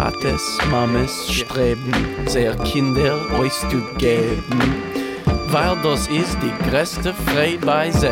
Tates, 0.00 0.56
Mames 0.70 1.30
streben, 1.30 1.92
sehr 2.24 2.56
Kinder 2.56 3.18
euch 3.38 3.52
zu 3.52 3.82
geben, 3.98 4.58
weil 5.48 5.76
das 5.82 6.08
ist 6.08 6.38
die 6.40 6.70
größte 6.70 7.12
Frei 7.12 7.58
bei 7.60 7.90
sie. 7.90 8.06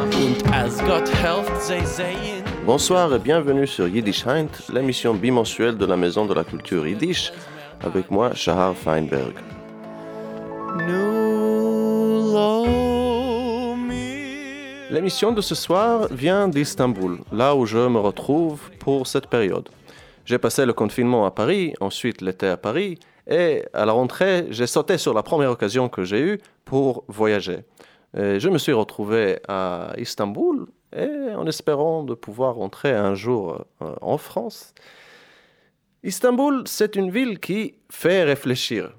Und 0.00 0.54
als 0.54 0.78
Gott 0.78 1.12
helft, 1.22 1.60
sie 1.60 1.84
sehen. 1.84 2.42
Bonsoir 2.64 3.12
et 3.12 3.22
bienvenue 3.22 3.66
sur 3.66 3.86
Yiddish 3.86 4.24
Heint, 4.24 4.52
l'émission 4.72 5.12
bimensuelle 5.12 5.76
de 5.76 5.84
la 5.84 5.98
Maison 5.98 6.24
de 6.24 6.32
la 6.32 6.44
Culture 6.44 6.86
Yiddish, 6.86 7.30
avec 7.82 8.10
moi, 8.10 8.34
Shahar 8.34 8.74
Feinberg. 8.74 9.34
L'émission 14.90 15.32
de 15.32 15.40
ce 15.40 15.54
soir 15.54 16.08
vient 16.10 16.48
d'Istanbul, 16.48 17.18
là 17.32 17.54
où 17.56 17.66
je 17.66 17.78
me 17.78 17.98
retrouve 17.98 18.70
pour 18.78 19.06
cette 19.06 19.28
période. 19.28 19.68
J'ai 20.24 20.38
passé 20.38 20.66
le 20.66 20.72
confinement 20.72 21.26
à 21.26 21.30
Paris, 21.30 21.74
ensuite 21.80 22.20
l'été 22.20 22.46
à 22.48 22.56
Paris, 22.56 22.98
et 23.26 23.64
à 23.72 23.84
la 23.84 23.92
rentrée, 23.92 24.46
j'ai 24.50 24.66
sauté 24.66 24.98
sur 24.98 25.14
la 25.14 25.22
première 25.22 25.50
occasion 25.50 25.88
que 25.88 26.04
j'ai 26.04 26.20
eue 26.20 26.38
pour 26.64 27.04
voyager. 27.08 27.60
Je 28.14 28.48
me 28.48 28.58
suis 28.58 28.72
retrouvé 28.72 29.38
à 29.48 29.92
Istanbul, 29.96 30.66
et 30.94 31.34
en 31.34 31.46
espérant 31.46 32.04
de 32.04 32.14
pouvoir 32.14 32.54
rentrer 32.54 32.92
un 32.92 33.14
jour 33.14 33.64
euh, 33.82 33.94
en 34.00 34.18
France. 34.18 34.74
Istanbul, 36.02 36.62
c'est 36.66 36.96
une 36.96 37.10
ville 37.10 37.40
qui 37.40 37.74
fait 37.90 38.22
réfléchir. 38.22 38.94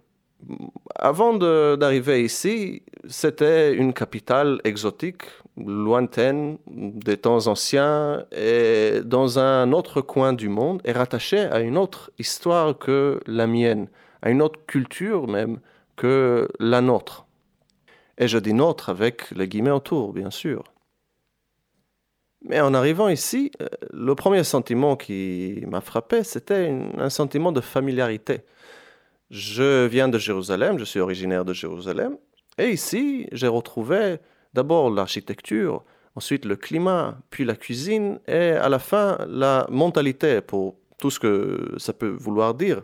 Avant 0.96 1.34
d'arriver 1.34 2.24
ici, 2.24 2.84
c'était 3.08 3.74
une 3.74 3.94
capitale 3.94 4.60
exotique, 4.64 5.24
lointaine, 5.58 6.58
des 6.68 7.18
temps 7.18 7.48
anciens, 7.48 8.26
et 8.32 9.02
dans 9.04 9.40
un 9.40 9.72
autre 9.72 10.02
coin 10.02 10.34
du 10.34 10.50
monde, 10.50 10.82
et 10.86 10.92
rattachée 10.92 11.40
à 11.40 11.60
une 11.60 11.78
autre 11.78 12.12
histoire 12.20 12.78
que 12.78 13.20
la 13.26 13.48
mienne, 13.48 13.88
à 14.22 14.30
une 14.30 14.42
autre 14.42 14.60
culture 14.68 15.28
même 15.28 15.60
que 15.96 16.48
la 16.60 16.82
nôtre. 16.82 17.26
Et 18.18 18.28
je 18.28 18.38
dis 18.38 18.54
nôtre 18.54 18.90
avec 18.90 19.32
les 19.32 19.48
guillemets 19.48 19.72
autour, 19.72 20.14
bien 20.14 20.32
sûr. 20.32 20.64
Mais 22.48 22.62
en 22.62 22.74
arrivant 22.74 23.10
ici, 23.10 23.52
euh, 23.62 23.68
le 23.92 24.14
premier 24.14 24.44
sentiment 24.44 24.96
qui 24.96 25.64
m'a 25.68 25.82
frappé, 25.82 26.24
c'était 26.24 26.72
un 26.98 27.10
sentiment 27.10 27.52
de 27.52 27.62
familiarité. 27.62 28.42
Je 29.32 29.88
viens 29.88 30.08
de 30.08 30.20
Jérusalem, 30.20 30.78
je 30.78 30.84
suis 30.84 31.00
originaire 31.00 31.44
de 31.44 31.54
Jérusalem, 31.54 32.18
et 32.58 32.70
ici, 32.70 33.28
j'ai 33.32 33.48
retrouvé 33.48 34.18
d'abord 34.56 34.90
l'architecture, 34.90 35.84
ensuite 36.16 36.46
le 36.46 36.56
climat, 36.56 37.18
puis 37.30 37.46
la 37.46 37.56
cuisine, 37.56 38.20
et 38.28 38.52
à 38.52 38.70
la 38.70 38.80
fin, 38.80 39.18
la 39.28 39.68
mentalité 39.70 40.42
pour 40.42 40.76
tout 40.98 41.12
ce 41.12 41.20
que 41.20 41.76
ça 41.78 41.94
peut 41.94 42.16
vouloir 42.18 42.56
dire, 42.56 42.82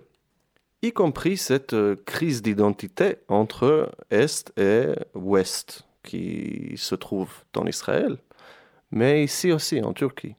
y 0.82 0.92
compris 0.92 1.38
cette 1.38 1.74
euh, 1.74 1.96
crise 2.06 2.42
d'identité 2.42 3.18
entre 3.28 3.92
Est 4.10 4.52
et 4.58 4.88
Ouest 5.16 5.88
qui 6.04 6.74
se 6.76 6.96
trouve 6.96 7.32
en 7.56 7.66
Israël, 7.68 8.18
mais 8.92 9.24
ici 9.24 9.52
aussi 9.52 9.82
en 9.82 9.94
Turquie. 9.94 10.36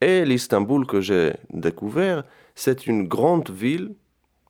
Et 0.00 0.24
l'Istanbul 0.24 0.86
que 0.86 1.00
j'ai 1.00 1.32
découvert, 1.50 2.24
c'est 2.54 2.86
une 2.86 3.08
grande 3.08 3.50
ville 3.50 3.94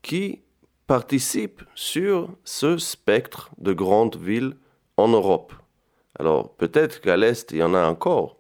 qui 0.03 0.41
participe 0.87 1.63
sur 1.75 2.31
ce 2.45 2.79
spectre 2.79 3.51
de 3.59 3.73
grandes 3.73 4.17
villes 4.17 4.57
en 4.97 5.09
Europe. 5.09 5.53
Alors 6.19 6.55
peut-être 6.55 7.01
qu'à 7.01 7.17
l'Est, 7.17 7.51
il 7.53 7.59
y 7.59 7.63
en 7.63 7.75
a 7.75 7.87
encore. 7.87 8.37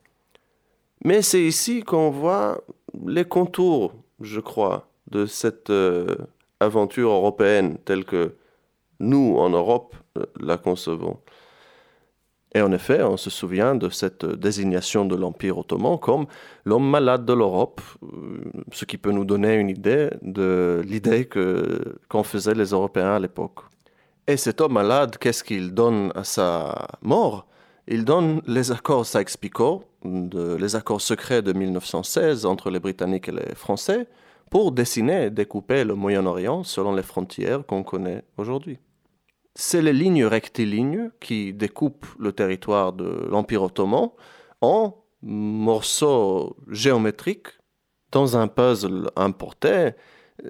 Mais 1.04 1.22
c'est 1.22 1.42
ici 1.42 1.82
qu'on 1.82 2.10
voit 2.10 2.62
les 3.06 3.24
contours, 3.24 3.94
je 4.20 4.40
crois, 4.40 4.88
de 5.10 5.26
cette 5.26 5.70
euh, 5.70 6.16
aventure 6.60 7.10
européenne 7.10 7.78
telle 7.84 8.04
que 8.04 8.36
nous, 9.00 9.36
en 9.38 9.50
Europe, 9.50 9.94
euh, 10.16 10.24
la 10.40 10.56
concevons. 10.56 11.18
Et 12.54 12.62
en 12.62 12.70
effet, 12.70 13.02
on 13.02 13.16
se 13.16 13.30
souvient 13.30 13.74
de 13.74 13.88
cette 13.90 14.24
désignation 14.24 15.04
de 15.04 15.16
l'Empire 15.16 15.58
ottoman 15.58 15.98
comme 15.98 16.26
l'homme 16.64 16.88
malade 16.88 17.26
de 17.26 17.32
l'Europe, 17.32 17.80
euh, 18.04 18.40
ce 18.72 18.84
qui 18.84 18.96
peut 18.96 19.10
nous 19.10 19.24
donner 19.24 19.56
une 19.56 19.68
idée 19.68 20.08
de 20.22 20.80
l'idée 20.86 21.26
que, 21.26 21.98
qu'en 22.08 22.22
faisaient 22.22 22.54
les 22.54 22.70
Européens 22.70 23.14
à 23.14 23.18
l'époque. 23.18 23.60
Et 24.26 24.36
cet 24.36 24.60
homme 24.60 24.74
malade, 24.74 25.18
qu'est-ce 25.18 25.42
qu'il 25.42 25.74
donne 25.74 26.12
à 26.14 26.24
sa 26.24 26.86
mort? 27.02 27.46
Il 27.86 28.04
donne 28.04 28.40
les 28.46 28.72
accords 28.72 29.04
Sykes-Picot, 29.04 29.84
les 30.04 30.76
accords 30.76 31.02
secrets 31.02 31.42
de 31.42 31.52
1916 31.52 32.46
entre 32.46 32.70
les 32.70 32.80
Britanniques 32.80 33.28
et 33.28 33.32
les 33.32 33.54
Français, 33.54 34.06
pour 34.50 34.72
dessiner 34.72 35.24
et 35.24 35.30
découper 35.30 35.84
le 35.84 35.94
Moyen-Orient 35.94 36.64
selon 36.64 36.94
les 36.94 37.02
frontières 37.02 37.66
qu'on 37.66 37.82
connaît 37.82 38.22
aujourd'hui. 38.38 38.78
C'est 39.54 39.82
les 39.82 39.92
lignes 39.92 40.24
rectilignes 40.24 41.10
qui 41.20 41.52
découpent 41.52 42.06
le 42.18 42.32
territoire 42.32 42.92
de 42.92 43.26
l'Empire 43.30 43.62
ottoman 43.62 44.10
en 44.60 44.94
morceaux 45.22 46.56
géométriques 46.70 47.48
dans 48.12 48.36
un 48.36 48.48
puzzle 48.48 49.10
importé 49.16 49.68
euh, 49.68 49.90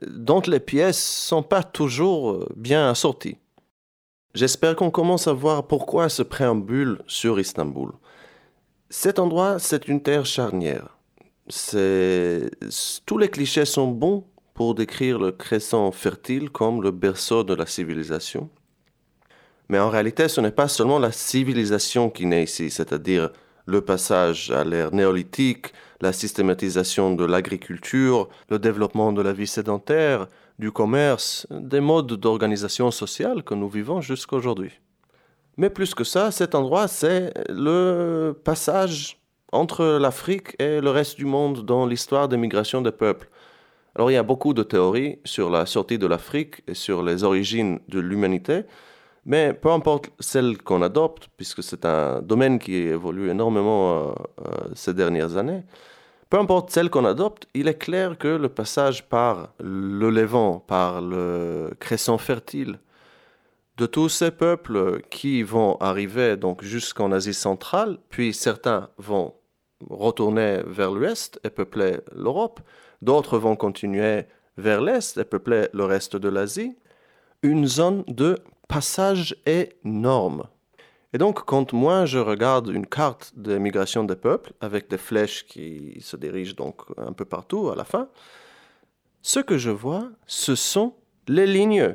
dont 0.06 0.42
les 0.46 0.60
pièces 0.60 1.02
sont 1.02 1.42
pas 1.42 1.62
toujours 1.62 2.32
euh, 2.32 2.48
bien 2.56 2.90
assorties. 2.90 3.38
J'espère 4.34 4.74
qu'on 4.74 4.90
commence 4.90 5.28
à 5.28 5.32
voir 5.32 5.68
pourquoi 5.68 6.08
ce 6.08 6.24
préambule 6.24 6.98
sur 7.06 7.38
Istanbul. 7.38 7.92
Cet 8.90 9.20
endroit, 9.20 9.60
c'est 9.60 9.86
une 9.86 10.02
terre 10.02 10.26
charnière. 10.26 10.98
Tous 11.46 13.18
les 13.18 13.28
clichés 13.28 13.64
sont 13.64 13.86
bons 13.86 14.24
pour 14.52 14.74
décrire 14.74 15.20
le 15.20 15.30
crescent 15.30 15.92
fertile 15.92 16.50
comme 16.50 16.82
le 16.82 16.90
berceau 16.90 17.44
de 17.44 17.54
la 17.54 17.66
civilisation. 17.66 18.50
Mais 19.68 19.78
en 19.78 19.88
réalité, 19.88 20.26
ce 20.26 20.40
n'est 20.40 20.50
pas 20.50 20.66
seulement 20.66 20.98
la 20.98 21.12
civilisation 21.12 22.10
qui 22.10 22.26
naît 22.26 22.42
ici, 22.42 22.70
c'est-à-dire 22.70 23.30
le 23.66 23.82
passage 23.82 24.50
à 24.50 24.64
l'ère 24.64 24.92
néolithique, 24.92 25.72
la 26.00 26.12
systématisation 26.12 27.14
de 27.14 27.24
l'agriculture, 27.24 28.28
le 28.50 28.58
développement 28.58 29.12
de 29.12 29.22
la 29.22 29.32
vie 29.32 29.46
sédentaire, 29.46 30.26
du 30.58 30.70
commerce, 30.70 31.46
des 31.50 31.80
modes 31.80 32.12
d'organisation 32.14 32.90
sociale 32.90 33.42
que 33.42 33.54
nous 33.54 33.68
vivons 33.68 34.00
jusqu'à 34.00 34.36
aujourd'hui. 34.36 34.72
Mais 35.56 35.70
plus 35.70 35.94
que 35.94 36.04
ça, 36.04 36.30
cet 36.30 36.54
endroit, 36.54 36.88
c'est 36.88 37.32
le 37.48 38.32
passage 38.44 39.20
entre 39.52 39.98
l'Afrique 40.00 40.56
et 40.58 40.80
le 40.80 40.90
reste 40.90 41.16
du 41.16 41.24
monde 41.24 41.64
dans 41.64 41.86
l'histoire 41.86 42.28
des 42.28 42.36
migrations 42.36 42.82
des 42.82 42.90
peuples. 42.90 43.28
Alors 43.94 44.10
il 44.10 44.14
y 44.14 44.16
a 44.16 44.24
beaucoup 44.24 44.54
de 44.54 44.64
théories 44.64 45.20
sur 45.24 45.50
la 45.50 45.66
sortie 45.66 45.98
de 45.98 46.06
l'Afrique 46.08 46.62
et 46.66 46.74
sur 46.74 47.04
les 47.04 47.22
origines 47.22 47.78
de 47.88 48.00
l'humanité, 48.00 48.62
mais 49.24 49.54
peu 49.54 49.70
importe 49.70 50.10
celle 50.18 50.58
qu'on 50.58 50.82
adopte, 50.82 51.28
puisque 51.36 51.62
c'est 51.62 51.84
un 51.84 52.20
domaine 52.20 52.58
qui 52.58 52.74
évolue 52.74 53.30
énormément 53.30 53.92
euh, 53.92 54.12
euh, 54.40 54.50
ces 54.74 54.92
dernières 54.92 55.36
années, 55.36 55.62
peu 56.34 56.40
importe 56.40 56.70
celle 56.70 56.90
qu'on 56.90 57.04
adopte, 57.04 57.46
il 57.54 57.68
est 57.68 57.78
clair 57.78 58.18
que 58.18 58.26
le 58.26 58.48
passage 58.48 59.08
par 59.08 59.54
le 59.60 60.10
Levant, 60.10 60.58
par 60.58 61.00
le 61.00 61.70
crescent 61.78 62.18
fertile, 62.18 62.80
de 63.76 63.86
tous 63.86 64.08
ces 64.08 64.32
peuples 64.32 65.00
qui 65.10 65.44
vont 65.44 65.76
arriver 65.76 66.36
donc 66.36 66.64
jusqu'en 66.64 67.12
Asie 67.12 67.34
centrale, 67.34 67.98
puis 68.08 68.34
certains 68.34 68.88
vont 68.98 69.34
retourner 69.88 70.60
vers 70.66 70.90
l'ouest 70.90 71.38
et 71.44 71.50
peupler 71.50 71.98
l'Europe, 72.12 72.58
d'autres 73.00 73.38
vont 73.38 73.54
continuer 73.54 74.24
vers 74.56 74.80
l'est 74.80 75.16
et 75.16 75.24
peupler 75.24 75.68
le 75.72 75.84
reste 75.84 76.16
de 76.16 76.28
l'Asie, 76.28 76.76
une 77.42 77.68
zone 77.68 78.02
de 78.08 78.40
passage 78.66 79.36
énorme. 79.46 80.48
Et 81.14 81.18
donc, 81.18 81.44
quand 81.44 81.72
moi 81.72 82.06
je 82.06 82.18
regarde 82.18 82.68
une 82.68 82.86
carte 82.86 83.32
des 83.36 83.60
migrations 83.60 84.02
des 84.02 84.16
peuples 84.16 84.52
avec 84.60 84.90
des 84.90 84.98
flèches 84.98 85.46
qui 85.46 85.96
se 86.00 86.16
dirigent 86.16 86.56
donc 86.56 86.82
un 86.98 87.12
peu 87.12 87.24
partout 87.24 87.70
à 87.70 87.76
la 87.76 87.84
fin, 87.84 88.08
ce 89.22 89.38
que 89.38 89.56
je 89.56 89.70
vois, 89.70 90.10
ce 90.26 90.56
sont 90.56 90.94
les 91.28 91.46
lignes 91.46 91.94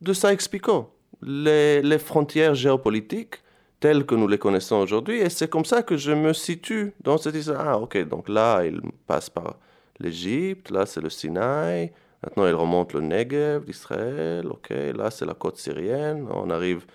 de 0.00 0.12
Sykes-Picot, 0.14 0.90
les, 1.20 1.82
les 1.82 1.98
frontières 1.98 2.54
géopolitiques 2.54 3.36
telles 3.80 4.06
que 4.06 4.14
nous 4.14 4.28
les 4.28 4.38
connaissons 4.38 4.76
aujourd'hui. 4.76 5.18
Et 5.18 5.28
c'est 5.28 5.50
comme 5.50 5.66
ça 5.66 5.82
que 5.82 5.98
je 5.98 6.12
me 6.12 6.32
situe 6.32 6.94
dans 7.00 7.18
cette 7.18 7.34
histoire. 7.34 7.68
Ah, 7.68 7.78
ok, 7.78 8.08
donc 8.08 8.30
là, 8.30 8.64
il 8.64 8.80
passe 9.06 9.28
par 9.28 9.58
l'Égypte, 10.00 10.70
là, 10.70 10.86
c'est 10.86 11.02
le 11.02 11.10
Sinaï. 11.10 11.92
Maintenant, 12.22 12.46
il 12.46 12.54
remonte 12.54 12.94
le 12.94 13.00
Negev 13.00 13.66
d'Israël. 13.66 14.46
Ok, 14.46 14.70
là, 14.70 15.10
c'est 15.10 15.26
la 15.26 15.34
côte 15.34 15.58
syrienne. 15.58 16.26
On 16.30 16.48
arrive 16.48 16.86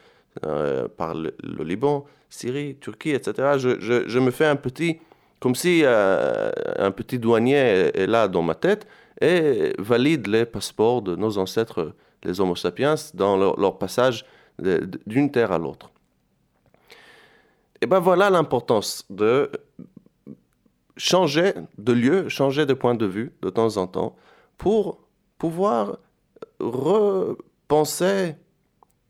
euh, 0.46 0.88
par 0.88 1.14
le, 1.14 1.34
Liban, 1.64 2.06
Syrie, 2.30 2.76
Turquie, 2.76 3.12
etc. 3.12 3.58
Je, 3.58 4.20
me 4.20 4.32
fais 4.32 4.46
un 4.46 4.56
petit, 4.56 5.00
comme 5.40 5.56
si 5.56 5.82
euh, 5.84 6.52
un 6.78 6.92
petit 6.92 7.20
douanier 7.20 7.92
est, 7.94 8.08
là 8.08 8.28
dans 8.28 8.42
ma 8.42 8.56
tête 8.56 8.88
et 9.22 9.74
valide 9.80 10.28
les 10.28 10.46
passeports 10.46 11.02
de 11.02 11.16
nos 11.16 11.38
ancêtres, 11.38 11.94
les 12.24 12.40
Homo 12.40 12.56
sapiens, 12.56 12.96
dans 13.14 13.38
leur, 13.38 13.60
leur 13.60 13.78
passage 13.78 14.26
d'une 14.60 15.32
terre 15.32 15.52
à 15.52 15.58
l'autre. 15.58 15.92
Et 17.82 17.86
ben 17.86 18.00
voilà 18.00 18.30
l'importance 18.30 19.06
de 19.10 19.52
changer 20.98 21.54
de 21.78 21.94
lieu, 21.94 22.30
changer 22.30 22.66
de 22.66 22.74
point 22.74 22.96
de 22.96 23.06
vue 23.06 23.34
de 23.42 23.50
temps 23.50 23.78
en 23.78 23.88
temps 23.88 24.16
pour 24.58 25.00
pouvoir 25.38 26.00
repenser 26.60 28.36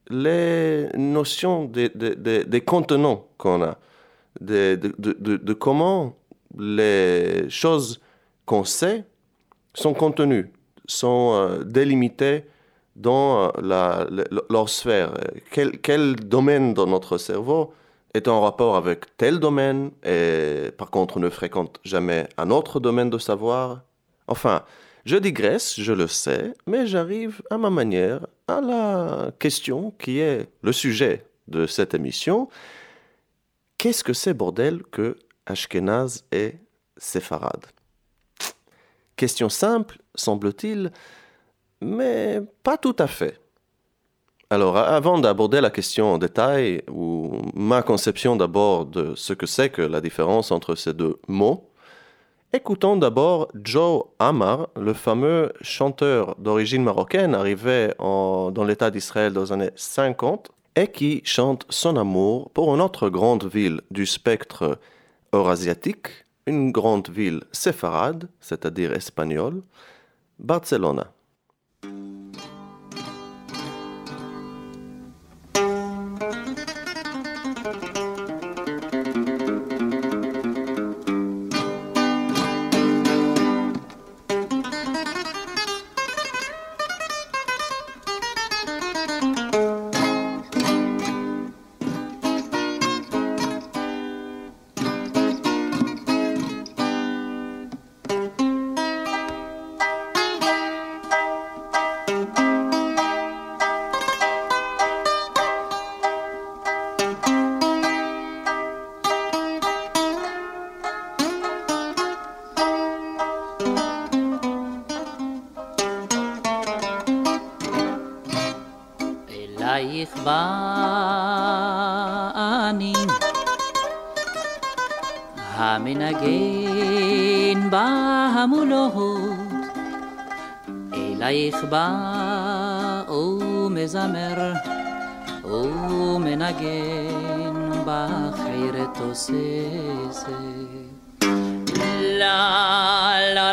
les 0.09 0.88
notions 0.95 1.65
des, 1.65 1.89
des, 1.89 2.62
contenants 2.62 3.27
qu'on 3.38 3.62
a, 3.62 3.77
de, 4.42 4.75
de, 4.98 5.54
comment 5.54 6.15
les 6.57 7.50
choses 7.50 8.00
qu'on 8.45 8.63
sait 8.63 9.04
sont 9.74 9.94
contenues, 9.94 10.51
sont 10.86 11.33
euh, 11.33 11.63
délimitées 11.63 12.45
dans 12.95 13.51
la, 13.62 14.07
leur 14.50 14.69
sphère. 14.69 15.13
Quel, 15.51 15.80
quel 15.80 16.15
domaine 16.15 16.74
dans 16.74 16.88
notre 16.88 17.18
cerveau 17.18 17.74
est 18.13 18.27
en 18.27 18.42
rapport 18.42 18.75
avec 18.75 19.18
tel 19.18 19.39
domaine 19.39 19.92
et 20.04 20.71
par 20.77 20.89
contre 20.89 21.19
ne 21.19 21.30
fréquente 21.30 21.80
jamais 21.83 22.27
un 22.38 22.50
autre 22.50 22.80
domaine 22.80 23.09
de 23.09 23.19
savoir? 23.19 23.81
Enfin, 24.27 24.63
je 25.06 25.15
digresse, 25.15 25.80
je 25.80 25.94
le 25.94 26.07
sais, 26.07 26.54
mais 26.65 26.88
j'arrive 26.88 27.42
à 27.50 27.57
ma 27.57 27.69
manière 27.69 28.25
à 28.48 28.62
la 28.62 29.32
question 29.40 29.92
qui 29.92 30.20
est 30.20 30.50
le 30.62 30.72
sujet 30.72 31.26
de 31.48 31.68
cette 31.68 31.94
émission. 31.94 32.50
Qu'est-ce 33.78 34.04
que 34.04 34.14
c'est 34.14 34.34
bordel 34.34 34.84
que 34.84 35.18
Ashkenaz 35.46 36.24
et 36.32 36.56
séfarade 36.98 37.66
Question 39.16 39.50
simple, 39.50 40.00
semble-t-il, 40.16 40.92
mais 41.82 42.42
pas 42.64 42.78
tout 42.78 42.96
à 43.00 43.08
fait. 43.08 43.40
Alors, 44.50 44.78
avant 44.78 45.18
d'aborder 45.18 45.60
la 45.60 45.70
question 45.70 46.14
en 46.14 46.18
détail, 46.18 46.82
ou 46.90 47.42
ma 47.54 47.82
conception 47.82 48.36
d'abord 48.36 48.86
de 48.86 49.14
ce 49.16 49.34
que 49.34 49.46
c'est 49.46 49.70
que 49.70 49.82
la 49.82 50.00
différence 50.00 50.52
entre 50.52 50.76
ces 50.76 50.94
deux 50.94 51.20
mots, 51.28 51.70
écoutons 52.54 52.96
d'abord 52.98 53.50
Joe 53.64 54.04
Amar, 54.20 54.70
le 54.76 54.94
fameux 54.94 55.52
chanteur 55.62 56.36
d'origine 56.38 56.84
marocaine 56.84 57.36
arrivé 57.36 57.92
dans 58.00 58.64
l'État 58.66 58.90
d'Israël 58.92 59.34
dans 59.34 59.44
les 59.44 59.52
années 59.52 59.72
50 59.76 60.52
et 60.76 60.88
qui 60.88 61.22
chante 61.26 61.66
son 61.70 61.98
amour 61.98 62.50
pour 62.52 62.74
une 62.74 62.82
autre 62.82 63.10
grande 63.10 63.46
ville 63.46 63.82
du 63.92 64.06
spectre 64.06 64.80
eurasiatique, 65.34 66.08
une 66.46 66.72
grande 66.72 67.10
ville 67.10 67.42
séfarade, 67.52 68.30
c'est-à-dire 68.40 68.94
espagnole, 68.94 69.62
Barcelona. 70.40 71.12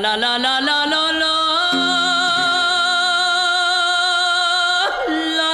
la 0.00 0.16
la 0.16 0.36
la 0.38 0.58
la 0.60 0.84
la 0.86 1.02
la. 1.20 1.32
La 5.38 5.50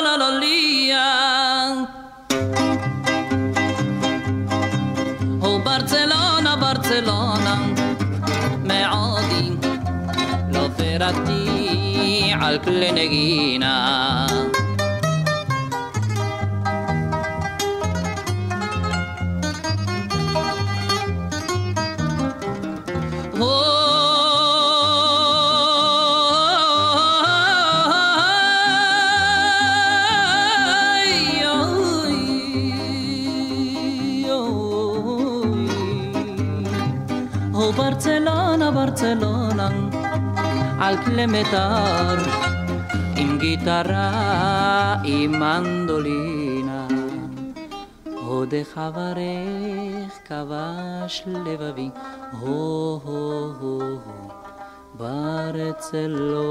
oh, 5.42 5.58
Barcelona, 5.60 6.56
Barcelona 6.56 7.54
me 8.64 8.80
لو 10.52 10.62
lo 10.62 10.70
ferati 10.76 11.42
al 12.40 12.56
نجين 12.66 13.59
al 40.90 40.98
Clemetar, 41.06 42.18
עם 43.16 43.38
גיטרה, 43.38 44.96
עם 45.04 45.30
מנדולינה. 45.40 46.86
הודך 48.26 48.78
אברך 48.78 50.18
כבש 50.28 51.22
לבבי, 51.26 51.90
הו 52.32 53.00
הו 53.04 53.52
הו 53.60 53.80
הו, 53.80 54.28
ברצלונה. 54.94 56.48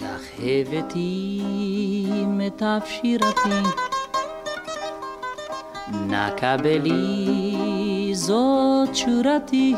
לך 0.00 0.22
הבאתי 0.38 1.42
מיטב 2.26 2.80
שירתי, 2.86 3.62
נא 6.06 6.30
קבלי 6.36 8.10
זאת 8.14 8.96
שורתי. 8.96 9.74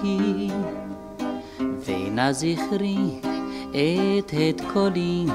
ואינה 1.84 2.32
זכרי 2.32 2.96
את 3.70 4.34
את 4.34 4.60
קולי 4.72 5.26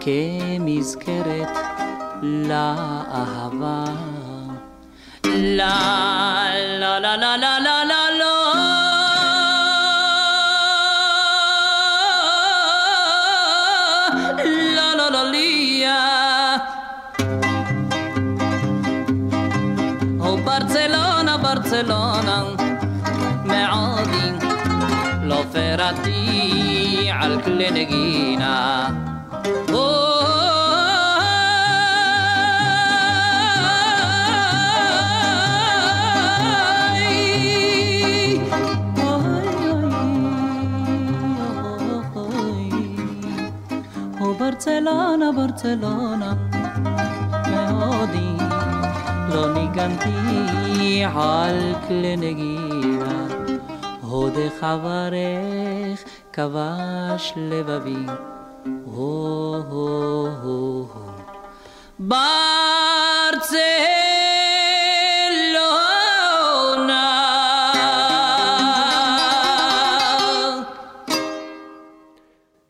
כמזכרת 0.00 1.56
לאהבה. 2.22 3.84
לה 5.24 6.50
לה 6.78 6.98
לה 6.98 7.16
לה 7.16 7.58
לה 7.58 7.81
خيراتي 25.72 26.12
Barcelona, 44.42 45.32
Barcelona, 45.32 46.28
me 47.50 47.62
odi, 47.98 48.28
lo 49.30 49.42
niganti 49.54 51.02
al 51.04 51.58
cleneghi. 51.86 52.61
לכבודך 54.32 54.64
אברך 54.64 56.04
כבש 56.32 57.32
לבבי. 57.36 58.06
הו 58.84 59.62
הו 59.70 60.26
הו 60.42 60.88
הו. 60.92 61.02
ברצלונה. 61.98 62.32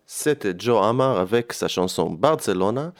C'était 0.06 0.54
Joe 0.58 0.82
Amar 0.82 1.18
avec 1.18 1.52
sa 1.52 1.68
chanson 1.68 2.10
Barcelona. 2.10 2.92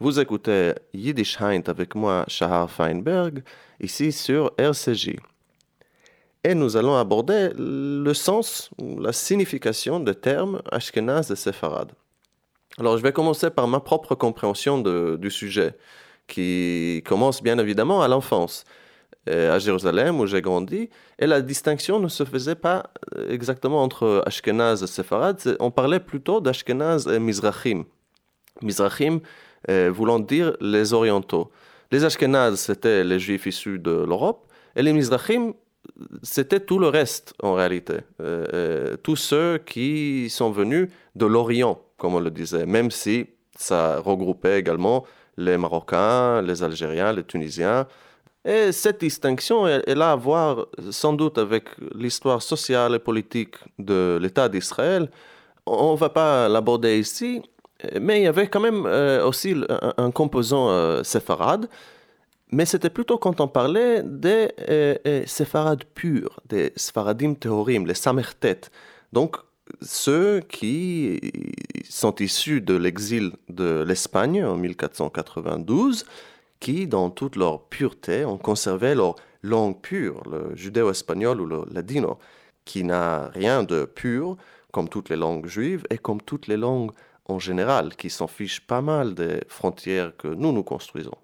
Vous 0.00 0.18
écoutez 0.18 0.72
Yiddish 0.94 1.40
Heint 1.40 1.68
avec 1.68 1.94
moi, 1.94 2.24
Shahar 2.28 2.70
Feinberg, 2.70 3.42
ici 3.80 4.12
sur 4.12 4.52
RCJ. 4.58 5.16
Et 6.48 6.54
nous 6.54 6.76
allons 6.76 6.94
aborder 6.94 7.50
le 7.58 8.14
sens 8.14 8.70
la 8.78 9.12
signification 9.12 9.98
des 9.98 10.14
termes 10.14 10.62
Ashkenaz 10.70 11.32
et 11.32 11.34
Sepharad. 11.34 11.90
Alors, 12.78 12.96
je 12.96 13.02
vais 13.02 13.10
commencer 13.10 13.50
par 13.50 13.66
ma 13.66 13.80
propre 13.80 14.14
compréhension 14.14 14.78
du 14.78 15.30
sujet, 15.32 15.74
qui 16.28 17.02
commence 17.04 17.42
bien 17.42 17.58
évidemment 17.58 18.00
à 18.00 18.06
l'enfance, 18.06 18.62
à 19.26 19.58
Jérusalem 19.58 20.20
où 20.20 20.26
j'ai 20.26 20.40
grandi, 20.40 20.88
et 21.18 21.26
la 21.26 21.40
distinction 21.40 21.98
ne 21.98 22.06
se 22.06 22.24
faisait 22.24 22.54
pas 22.54 22.90
euh, 23.16 23.28
exactement 23.28 23.82
entre 23.82 24.22
Ashkenaz 24.24 24.84
et 24.84 24.86
Sepharad, 24.86 25.56
on 25.58 25.72
parlait 25.72 25.98
plutôt 25.98 26.40
d'Ashkenaz 26.40 27.08
et 27.08 27.18
Mizrachim. 27.18 27.86
Mizrachim 28.62 29.18
euh, 29.68 29.90
voulant 29.92 30.20
dire 30.20 30.56
les 30.60 30.92
orientaux. 30.92 31.50
Les 31.90 32.04
Ashkenaz, 32.04 32.54
c'était 32.54 33.02
les 33.02 33.18
juifs 33.18 33.46
issus 33.46 33.80
de 33.80 33.90
l'Europe, 33.90 34.46
et 34.76 34.82
les 34.82 34.92
Mizrachim, 34.92 35.54
c'était 36.22 36.60
tout 36.60 36.78
le 36.78 36.88
reste 36.88 37.34
en 37.42 37.54
réalité. 37.54 37.98
Euh, 38.20 38.96
tous 39.02 39.16
ceux 39.16 39.58
qui 39.58 40.28
sont 40.30 40.50
venus 40.50 40.88
de 41.14 41.26
l'Orient, 41.26 41.80
comme 41.96 42.14
on 42.14 42.20
le 42.20 42.30
disait, 42.30 42.66
même 42.66 42.90
si 42.90 43.26
ça 43.56 44.00
regroupait 44.00 44.58
également 44.58 45.04
les 45.36 45.56
Marocains, 45.56 46.42
les 46.42 46.62
Algériens, 46.62 47.12
les 47.12 47.24
Tunisiens. 47.24 47.86
Et 48.44 48.70
cette 48.72 49.00
distinction, 49.00 49.66
elle, 49.66 50.02
a 50.02 50.12
à 50.12 50.16
voir 50.16 50.66
sans 50.90 51.12
doute 51.12 51.36
avec 51.36 51.64
l'histoire 51.94 52.42
sociale 52.42 52.94
et 52.94 52.98
politique 52.98 53.56
de 53.78 54.18
l'État 54.20 54.48
d'Israël. 54.48 55.10
On 55.66 55.92
ne 55.92 55.98
va 55.98 56.10
pas 56.10 56.48
l'aborder 56.48 56.98
ici, 56.98 57.42
mais 58.00 58.20
il 58.20 58.24
y 58.24 58.28
avait 58.28 58.46
quand 58.46 58.60
même 58.60 58.86
euh, 58.86 59.26
aussi 59.26 59.56
un, 59.96 60.10
composant 60.12 60.70
euh, 60.70 61.02
séfarade. 61.02 61.68
Mais 62.52 62.64
c'était 62.64 62.90
plutôt 62.90 63.18
quand 63.18 63.40
on 63.40 63.48
parlait 63.48 64.02
des 64.04 64.52
euh, 64.68 65.24
séfarades 65.26 65.84
purs, 65.84 66.40
des 66.48 66.72
sfaradim 66.76 67.34
théorim, 67.34 67.86
les 67.86 67.94
samertet. 67.94 68.60
Donc, 69.12 69.36
ceux 69.82 70.40
qui 70.40 71.20
sont 71.88 72.14
issus 72.16 72.60
de 72.60 72.74
l'exil 72.74 73.32
de 73.48 73.84
l'Espagne 73.86 74.44
en 74.44 74.56
1492, 74.56 76.04
qui, 76.60 76.86
dans 76.86 77.10
toute 77.10 77.36
leur 77.36 77.64
pureté, 77.64 78.24
ont 78.24 78.38
conservé 78.38 78.94
leur 78.94 79.16
langue 79.42 79.80
pure, 79.80 80.22
le 80.30 80.54
judéo-espagnol 80.54 81.40
ou 81.40 81.46
le 81.46 81.64
ladino, 81.72 82.18
qui 82.64 82.84
n'a 82.84 83.28
rien 83.28 83.64
de 83.64 83.84
pur, 83.84 84.36
comme 84.72 84.88
toutes 84.88 85.08
les 85.08 85.16
langues 85.16 85.46
juives 85.46 85.84
et 85.90 85.98
comme 85.98 86.20
toutes 86.22 86.46
les 86.46 86.56
langues 86.56 86.92
en 87.26 87.38
général, 87.40 87.96
qui 87.96 88.08
s'en 88.08 88.28
fichent 88.28 88.60
pas 88.60 88.82
mal 88.82 89.14
des 89.14 89.40
frontières 89.48 90.16
que 90.16 90.28
nous 90.28 90.52
nous 90.52 90.62
construisons. 90.62 91.16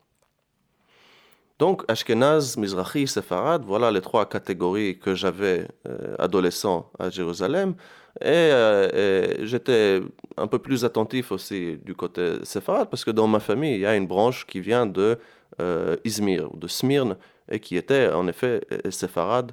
Donc, 1.62 1.84
Ashkenaz, 1.86 2.56
Mizrahi, 2.58 3.06
Sepharad, 3.06 3.62
voilà 3.64 3.92
les 3.92 4.00
trois 4.00 4.28
catégories 4.28 4.98
que 4.98 5.14
j'avais 5.14 5.68
euh, 5.86 6.16
adolescent 6.18 6.90
à 6.98 7.08
Jérusalem. 7.08 7.76
Euh, 8.24 9.36
et, 9.38 9.46
j'étais 9.46 10.00
un 10.36 10.48
peu 10.48 10.58
plus 10.58 10.84
attentif 10.84 11.30
aussi 11.30 11.78
du 11.84 11.94
côté 11.94 12.38
Sepharad, 12.42 12.90
parce 12.90 13.04
que 13.04 13.12
dans 13.12 13.28
ma 13.28 13.38
famille, 13.38 13.74
il 13.74 13.80
y 13.82 13.86
a 13.86 13.94
une 13.94 14.08
branche 14.08 14.44
qui 14.44 14.58
vient 14.58 14.86
de 14.86 15.20
euh, 15.60 15.96
Izmir, 16.04 16.50
de 16.52 16.66
Smyrne, 16.66 17.16
et 17.48 17.60
qui 17.60 17.76
était 17.76 18.08
en 18.08 18.26
effet 18.26 18.62
euh, 18.72 18.90
Sepharad, 18.90 19.52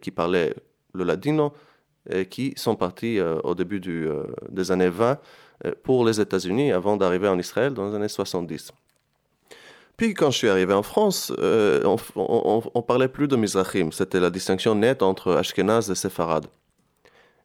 qui 0.00 0.10
parlait 0.10 0.54
le 0.94 1.04
ladino, 1.04 1.52
et 2.08 2.24
qui 2.24 2.54
sont 2.56 2.76
partis 2.76 3.20
au 3.20 3.54
début 3.54 3.80
des 4.48 4.70
années 4.72 4.88
20 4.88 5.18
pour 5.82 6.06
les 6.06 6.18
États-Unis 6.18 6.72
avant 6.72 6.96
d'arriver 6.96 7.28
en 7.28 7.38
Israël 7.38 7.74
dans 7.74 7.86
les 7.90 7.94
années 7.94 8.08
70. 8.08 8.72
Puis 9.96 10.14
quand 10.14 10.30
je 10.30 10.38
suis 10.38 10.48
arrivé 10.48 10.74
en 10.74 10.82
France, 10.82 11.32
euh, 11.38 11.82
on, 12.16 12.62
on, 12.74 12.82
parlait 12.82 13.08
plus 13.08 13.28
de 13.28 13.36
Mizrachim. 13.36 13.90
C'était 13.92 14.20
la 14.20 14.30
distinction 14.30 14.74
nette 14.74 15.02
entre 15.02 15.32
Ashkenaz 15.34 15.90
et 15.90 15.94
Sepharad. 15.94 16.46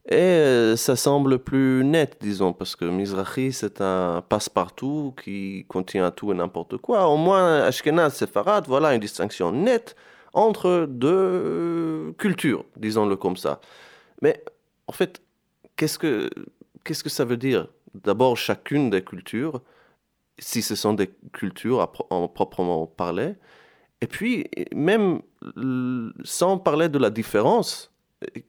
Et 0.08 0.16
euh, 0.16 0.76
ça 0.76 0.96
semble 0.96 1.38
plus 1.38 1.84
net, 1.84 2.18
disons, 2.20 2.52
parce 2.52 2.76
que 2.76 2.86
Mizrahi, 2.86 3.54
c'est 3.54 3.80
un 3.80 4.24
passe-partout 4.28 5.14
qui 5.24 5.66
contient 5.68 6.10
tout 6.10 6.32
et 6.32 6.36
n'importe 6.36 6.78
quoi. 6.78 7.08
Au 7.08 7.18
moins, 7.18 7.62
Ashkenaz, 7.62 8.16
Sepharad, 8.16 8.66
voilà 8.68 8.96
une 8.96 9.02
distinction 9.02 9.52
nette 9.52 9.96
entre 10.34 10.88
deux 10.90 12.16
cultures, 12.18 12.66
disons-le 12.76 13.16
comme 13.18 13.38
ça. 13.38 13.62
Mais 14.24 14.44
en 14.88 14.94
fait, 14.94 15.22
qu'est-ce 15.76 16.00
que, 16.00 16.30
qu'est-ce 16.84 17.04
que 17.04 17.10
ça 17.10 17.24
veut 17.24 17.38
dire? 17.38 17.68
D'abord, 17.94 18.36
chacune 18.36 18.90
des 18.90 19.04
cultures 19.04 19.62
si 20.40 20.62
ce 20.62 20.76
sont 20.76 20.94
des 20.94 21.10
cultures 21.34 21.92
en 22.10 22.28
proprement 22.28 22.88
parler. 22.88 23.36
Et 24.02 24.08
puis, 24.08 24.50
même 24.74 25.22
sans 26.24 26.58
parler 26.58 26.90
de 26.90 26.98
la 26.98 27.10
différence, 27.10 27.92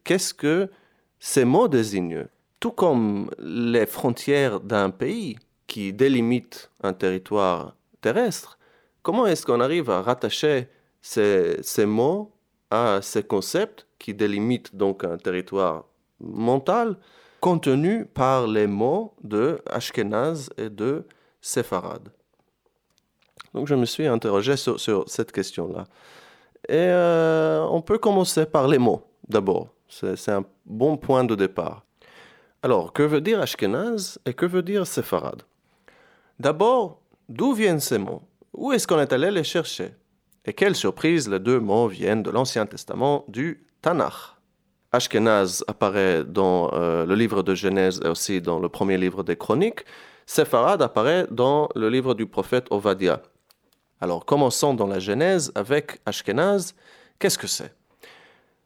qu'est-ce 0.05 0.33
que 0.33 0.71
ces 1.19 1.45
mots 1.45 1.69
désignent? 1.69 2.27
Tout 2.61 2.73
comme 2.73 3.31
les 3.39 3.87
frontières 3.87 4.61
d'un 4.61 4.91
pays 4.91 5.39
qui 5.67 5.93
délimitent 5.93 6.71
un 6.83 6.93
territoire 6.93 7.75
terrestre, 8.01 8.59
comment 9.03 9.27
est-ce 9.27 9.45
qu'on 9.47 9.61
arrive 9.61 9.91
à 9.91 10.03
rattacher 10.03 10.69
ces, 11.01 11.57
ces, 11.63 11.87
mots 11.87 12.33
à 12.71 13.01
ces 13.03 13.23
concepts 13.23 13.87
qui 13.99 14.15
délimitent 14.15 14.77
donc 14.77 15.05
un 15.05 15.17
territoire 15.17 15.87
mental 16.21 16.97
contenu 17.41 18.05
par 18.05 18.47
les 18.47 18.67
mots 18.67 19.15
de 19.25 19.61
Ashkenaz 19.67 20.51
et 20.59 20.69
de 20.69 21.07
séfarade. 21.41 22.09
Donc 23.55 23.67
je 23.67 23.75
me 23.75 23.85
suis 23.85 24.07
interrogé 24.07 24.57
sur, 24.57 25.09
cette 25.09 25.33
question-là. 25.33 25.87
Et 26.69 26.77
euh, 26.77 27.67
on 27.71 27.81
peut 27.81 27.99
commencer 27.99 28.47
par 28.47 28.69
les 28.69 28.79
mots 28.79 29.03
d'abord. 29.29 29.69
C'est 29.89 30.29
un 30.29 30.45
bon 30.67 30.97
point 30.97 31.25
de 31.25 31.35
départ. 31.35 31.85
Alors, 32.63 32.93
que 32.93 33.03
veut 33.03 33.21
dire 33.21 33.41
Ashkenaz 33.41 34.19
et 34.27 34.35
que 34.35 34.47
veut 34.47 34.63
dire 34.63 34.87
séfarade? 34.87 35.43
D'abord, 36.39 37.01
d'où 37.29 37.55
viennent 37.55 37.81
ces 37.81 37.99
mots? 37.99 38.23
Où 38.53 38.73
est-ce 38.73 38.87
qu'on 38.87 39.01
est 39.01 39.13
allé 39.13 39.31
les 39.31 39.45
chercher? 39.45 39.95
Et 40.45 40.53
quelle 40.53 40.75
surprise, 40.75 41.29
les 41.29 41.39
deux 41.39 41.59
mots 41.59 41.89
viennent 41.89 42.23
de 42.23 42.31
l'Ancien 42.31 42.67
Testament, 42.67 43.25
du 43.29 43.67
Tanakh. 43.83 44.37
Ashkenaz 44.93 45.65
apparaît 45.69 46.25
dans 46.25 46.71
euh, 46.73 47.07
le 47.07 47.15
livre 47.15 47.43
de 47.43 47.55
Genèse 47.55 48.01
et 48.05 48.09
aussi 48.09 48.41
dans 48.41 48.59
le 48.59 48.69
premier 48.69 48.99
livre 48.99 49.23
des 49.23 49.37
Chroniques, 49.37 49.85
Sepharad 50.31 50.81
apparaît 50.81 51.27
dans 51.29 51.69
le 51.75 51.89
livre 51.89 52.15
du 52.15 52.25
prophète 52.25 52.69
Ovadia. 52.71 53.21
Alors 54.01 54.25
commençons 54.25 54.75
dans 54.75 54.87
la 54.87 55.01
Genèse 55.01 55.51
avec 55.57 55.99
Ashkenaz. 56.07 56.73
Qu'est-ce 57.19 57.37
que 57.37 57.49
c'est? 57.49 57.75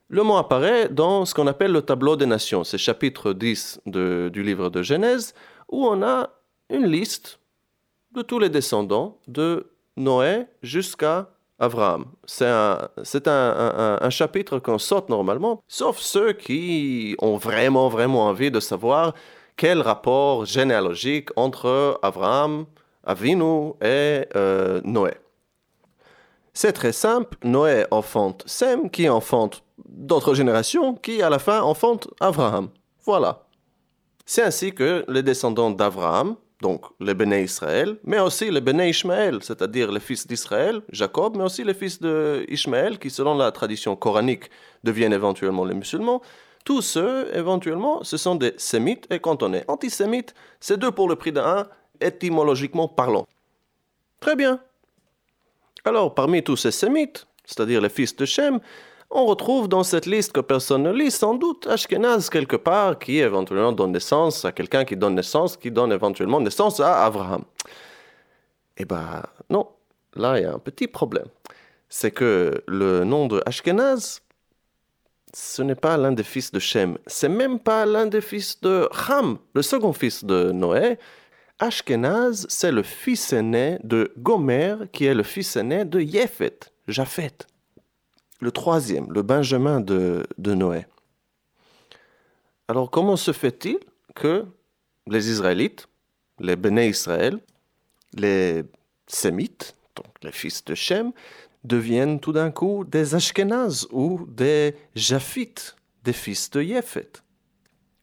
Le 0.09 0.23
mot 0.23 0.37
apparaît 0.37 0.91
dans 0.91 1.25
ce 1.25 1.33
qu'on 1.33 1.47
appelle 1.47 1.73
le 1.73 1.81
tableau 1.81 2.17
des 2.17 2.27
nations, 2.27 2.65
c'est 2.65 2.77
chapitre 2.77 3.33
10 3.33 3.81
du 3.87 4.43
livre 4.43 4.69
de 4.69 4.83
Genèse, 4.83 5.33
où 5.71 5.87
on 5.87 6.03
a 6.03 6.29
une 6.69 6.85
liste 6.85 7.41
de 8.13 8.21
tous 8.21 8.39
les 8.39 8.51
descendants 8.51 9.17
de 9.27 9.73
Noé 9.97 10.45
jusqu'à 10.63 11.31
Abraham. 11.59 12.05
C'est 12.27 12.47
un, 12.47 12.91
un, 13.27 14.11
chapitre 14.11 14.59
qu'on 14.59 14.79
saute 14.79 15.09
normalement, 15.09 15.63
sauf 15.67 15.99
ceux 15.99 16.35
qui 16.35 17.17
ont 17.21 17.39
vraiment, 17.39 17.89
vraiment 17.89 18.27
envie 18.27 18.51
de 18.51 18.61
savoir 18.61 19.15
quel 19.57 19.81
rapport 19.81 20.45
généalogique 20.45 21.29
entre 21.37 21.99
Abraham, 22.03 22.67
Avinu 23.05 23.73
et 23.83 24.27
euh, 24.37 24.81
Noé? 24.85 25.15
C'est 26.53 26.73
très 26.73 26.93
simple, 26.93 27.37
Noé 27.43 27.85
enfante 27.91 28.43
Sem, 28.47 28.91
qui 28.91 29.09
enfante 29.09 29.65
d'autres 29.89 30.35
générations, 30.35 30.95
qui 30.95 31.23
à 31.23 31.31
la 31.31 31.39
fin 31.39 31.61
enfante 31.63 32.09
Abraham. 32.21 32.69
Voilà. 33.05 33.47
C'est 34.25 34.43
ainsi 34.43 34.73
que 34.73 35.05
les 35.09 35.23
descendants 35.23 35.71
d'Abraham, 35.71 36.37
donc 36.63 36.87
les 37.01 37.15
Béné 37.15 37.43
Israël, 37.43 37.99
mais 38.05 38.21
aussi 38.21 38.51
les 38.51 38.61
Béné 38.61 38.89
Ishmaël, 38.89 39.39
c'est-à-dire 39.43 39.93
les 39.93 40.01
fils 40.01 40.27
d'Israël, 40.27 40.81
Jacob, 40.91 41.37
mais 41.37 41.45
aussi 41.45 41.63
les 41.65 41.75
fils 41.75 42.01
d'Ishmaël, 42.01 42.99
qui 42.99 43.11
selon 43.11 43.37
la 43.37 43.53
tradition 43.53 43.97
coranique 43.97 44.45
deviennent 44.83 45.13
éventuellement 45.13 45.65
les 45.65 45.75
musulmans, 45.75 46.23
tous 46.65 46.83
ceux, 46.83 47.35
éventuellement, 47.37 48.03
ce 48.03 48.17
sont 48.17 48.35
des 48.35 48.55
sémites, 48.57 49.07
et 49.11 49.21
quand 49.21 49.43
on 49.43 49.53
est 49.53 49.69
antisémite, 49.69 50.35
c'est 50.61 50.79
deux 50.79 50.91
pour 50.91 51.09
le 51.09 51.17
prix 51.17 51.33
d'un, 51.33 51.69
étymologiquement 52.01 52.89
parlant. 52.89 53.27
Très 54.21 54.35
bien. 54.35 54.59
Alors, 55.85 56.15
parmi 56.15 56.43
tous 56.43 56.57
ces 56.57 56.71
sémites, 56.71 57.27
c'est-à-dire 57.45 57.81
les 57.81 57.91
fils 57.91 58.17
de 58.17 58.25
Shem, 58.25 58.61
on 59.11 59.27
retrouve 59.27 59.69
dans 59.69 59.85
cette 59.85 60.07
liste 60.07 60.33
que 60.33 60.41
personne 60.41 60.83
ne 60.83 60.93
lit 60.93 61.11
sans 61.11 61.35
doute 61.35 61.67
Ashkenaz 61.67 62.31
quelque 62.31 62.57
part 62.57 62.99
qui 62.99 63.19
éventuellement 63.19 63.73
donne 63.73 63.93
naissance 63.93 64.45
à 64.45 64.53
quelqu'un 64.53 64.85
qui 64.85 64.97
donne 64.97 65.15
naissance, 65.15 65.57
qui 65.57 65.71
donne 65.71 65.93
éventuellement 65.93 66.41
naissance 66.41 66.81
à 66.81 67.05
Abraham. 67.05 67.45
Eh 68.77 68.85
ben 68.85 69.23
non, 69.51 69.69
là 70.17 70.39
il 70.39 70.43
y 70.43 70.47
a 70.47 70.55
un 70.55 70.59
petit 70.59 70.89
problème. 70.89 71.27
C'est 71.89 72.11
que 72.11 72.65
le 72.67 73.05
nom 73.05 73.27
de 73.27 73.41
Ashkenaz 73.47 74.21
ce 75.35 75.63
n'est 75.63 75.75
pas 75.75 75.97
l'un 75.97 76.13
des 76.13 76.23
fils 76.23 76.53
de 76.53 76.59
Shem. 76.59 76.97
C'est 77.07 77.29
même 77.29 77.59
pas 77.59 77.85
l'un 77.87 78.07
des 78.07 78.21
fils 78.21 78.61
de 78.61 78.89
Ham, 79.09 79.39
le 79.55 79.63
second 79.63 79.93
fils 79.93 80.25
de 80.25 80.53
Noé. 80.53 80.99
Ashkenaz, 81.59 82.47
c'est 82.49 82.73
le 82.73 82.83
fils 82.83 83.33
aîné 83.33 83.79
de 83.83 84.13
Gomer, 84.19 84.77
qui 84.93 85.07
est 85.07 85.15
le 85.15 85.23
fils 85.23 85.57
aîné 85.57 85.85
de 85.85 86.01
Yefet, 86.01 86.61
Japhet. 86.89 87.33
Le 88.41 88.51
troisième, 88.53 89.11
le 89.13 89.23
Benjamin 89.23 89.81
de, 89.81 90.27
Noé. 90.39 90.87
Alors 92.69 92.91
comment 92.91 93.17
se 93.17 93.33
fait-il 93.33 93.79
que 94.15 94.45
les 95.07 95.31
Israélites, 95.31 95.89
les 96.39 96.57
Béné 96.57 96.89
Israël, 96.89 97.39
les 98.15 98.63
Sémites, 99.07 99.77
donc 99.97 100.07
les 100.23 100.33
fils 100.33 100.65
de 100.65 100.75
Shem, 100.75 101.13
deviennent 101.65 102.21
tout 102.21 102.33
d'un 102.33 102.51
coup 102.51 102.85
des 102.85 103.15
Ashkénazes 103.15 103.89
ou 103.91 104.27
des 104.29 104.75
Japhites, 104.95 105.77
des 106.05 106.13
fils 106.13 106.51
de 106.51 106.63
Yéphet. 106.63 107.23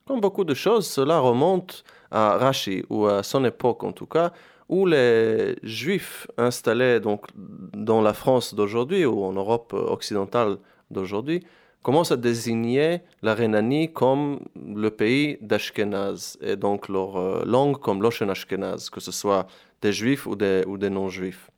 Comme 0.06 0.20
beaucoup 0.20 0.44
de 0.44 0.54
choses, 0.54 0.88
cela 0.88 1.20
remonte 1.20 1.84
à 2.10 2.38
Rashi, 2.38 2.84
ou 2.90 3.06
à 3.06 3.24
son 3.24 3.46
époque 3.46 3.84
en 3.84 3.92
tout 3.92 4.08
cas, 4.08 4.34
où 4.68 4.86
les 4.86 5.56
Juifs 5.64 6.28
installés 6.38 7.00
donc 7.00 7.28
dans 7.36 8.02
la 8.02 8.14
France 8.14 8.56
d'aujourd'hui 8.56 9.06
ou 9.06 9.24
en 9.24 9.34
Europe 9.34 9.74
occidentale 9.74 10.58
d'aujourd'hui 10.90 11.46
commencent 11.84 12.12
à 12.12 12.18
désigner 12.18 13.02
la 13.22 13.34
Rhénanie 13.34 13.92
comme 13.92 14.40
le 14.56 14.90
pays 14.90 15.38
d'Ashkenaz 15.42 16.38
et 16.42 16.56
donc 16.56 16.90
leur 16.90 17.18
euh, 17.18 17.44
langue 17.46 17.78
comme 17.80 18.02
l'Oshen 18.02 18.30
Ashkenaz, 18.30 18.90
que 18.90 19.00
ce 19.00 19.12
soit 19.12 19.48
des 19.82 19.92
Juifs 19.92 20.28
ou 20.28 20.36
des 20.36 20.90
non-Juifs. 20.90 21.50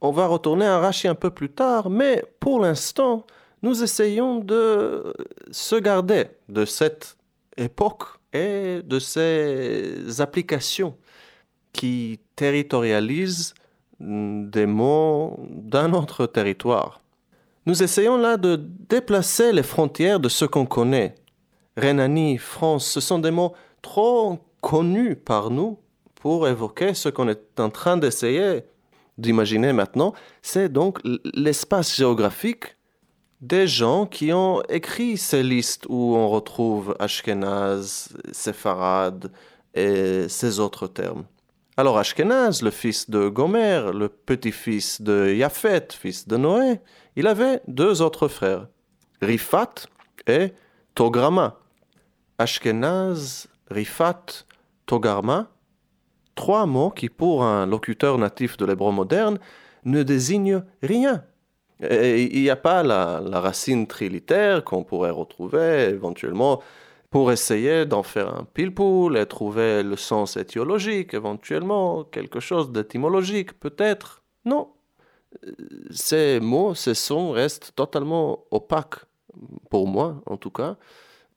On 0.00 0.12
va 0.12 0.26
retourner 0.26 0.66
à 0.66 0.78
Rashi 0.78 1.08
un 1.08 1.14
peu 1.14 1.30
plus 1.30 1.50
tard, 1.50 1.90
mais 1.90 2.24
pour 2.38 2.60
l'instant, 2.60 3.26
nous 3.62 3.82
essayons 3.82 4.38
de 4.38 5.12
se 5.50 5.74
garder 5.76 6.26
de 6.48 6.64
cette 6.64 7.16
époque 7.56 8.04
et 8.32 8.80
de 8.84 8.98
ces 9.00 10.20
applications 10.20 10.96
qui 11.72 12.20
territorialisent 12.36 13.54
des 14.00 14.66
mots 14.66 15.38
d'un 15.50 15.92
autre 15.92 16.26
territoire. 16.26 17.00
Nous 17.66 17.82
essayons 17.82 18.16
là 18.16 18.36
de 18.36 18.56
déplacer 18.88 19.52
les 19.52 19.64
frontières 19.64 20.20
de 20.20 20.28
ce 20.28 20.44
qu'on 20.44 20.66
connaît. 20.66 21.16
Rhénanie, 21.76 22.38
France, 22.38 22.86
ce 22.86 23.00
sont 23.00 23.18
des 23.18 23.32
mots 23.32 23.54
trop 23.82 24.38
connus 24.60 25.16
par 25.16 25.50
nous 25.50 25.78
pour 26.14 26.48
évoquer 26.48 26.94
ce 26.94 27.08
qu'on 27.08 27.28
est 27.28 27.60
en 27.60 27.70
train 27.70 27.96
d'essayer 27.96 28.62
d'imaginer 29.18 29.72
maintenant, 29.72 30.14
c'est 30.42 30.72
donc 30.72 31.00
l'espace 31.34 31.94
géographique 31.94 32.76
des 33.40 33.66
gens 33.66 34.06
qui 34.06 34.32
ont 34.32 34.62
écrit 34.68 35.16
ces 35.16 35.42
listes 35.42 35.86
où 35.88 36.16
on 36.16 36.28
retrouve 36.28 36.96
Ashkenaz, 36.98 38.08
Sepharad 38.32 39.30
et 39.74 40.28
ces 40.28 40.58
autres 40.58 40.86
termes. 40.86 41.24
Alors 41.76 41.98
Ashkenaz, 41.98 42.62
le 42.62 42.70
fils 42.70 43.08
de 43.08 43.28
Gomer, 43.28 43.92
le 43.92 44.08
petit-fils 44.08 45.00
de 45.00 45.32
Japhet, 45.34 45.88
fils 45.92 46.26
de 46.26 46.36
Noé, 46.36 46.80
il 47.14 47.26
avait 47.28 47.60
deux 47.68 48.02
autres 48.02 48.26
frères, 48.26 48.66
Rifat 49.22 49.74
et 50.26 50.52
Tograma. 50.94 51.60
Ashkenaz, 52.38 53.46
Rifat, 53.70 54.44
Togarma, 54.86 55.48
trois 56.38 56.66
mots 56.66 56.90
qui, 56.90 57.08
pour 57.08 57.42
un 57.42 57.66
locuteur 57.66 58.16
natif 58.16 58.56
de 58.56 58.64
l'hébreu 58.64 58.92
moderne, 58.92 59.40
ne 59.84 60.04
désignent 60.04 60.62
rien. 60.84 61.24
il 61.80 62.42
n'y 62.42 62.48
a 62.48 62.54
pas 62.54 62.84
la, 62.84 63.18
racine 63.40 63.88
trilitaire 63.88 64.62
qu'on 64.62 64.84
pourrait 64.84 65.10
retrouver 65.10 65.88
éventuellement 65.90 66.62
pour 67.10 67.32
essayer 67.32 67.86
d'en 67.86 68.04
faire 68.04 68.28
un 68.32 68.44
pile-poule 68.54 69.16
et 69.16 69.26
trouver 69.26 69.82
le 69.82 69.96
sens 69.96 70.36
étiologique, 70.36 71.12
éventuellement 71.12 72.04
quelque 72.04 72.38
chose 72.38 72.70
d'étymologique, 72.70 73.58
peut-être. 73.58 74.22
Non. 74.44 74.68
Ces 75.90 76.38
mots, 76.38 76.74
ces 76.76 76.94
sons 76.94 77.32
restent 77.32 77.72
totalement 77.74 78.44
opaques, 78.52 79.00
pour 79.70 79.88
moi 79.88 80.22
en 80.26 80.36
tout 80.36 80.52
cas 80.52 80.76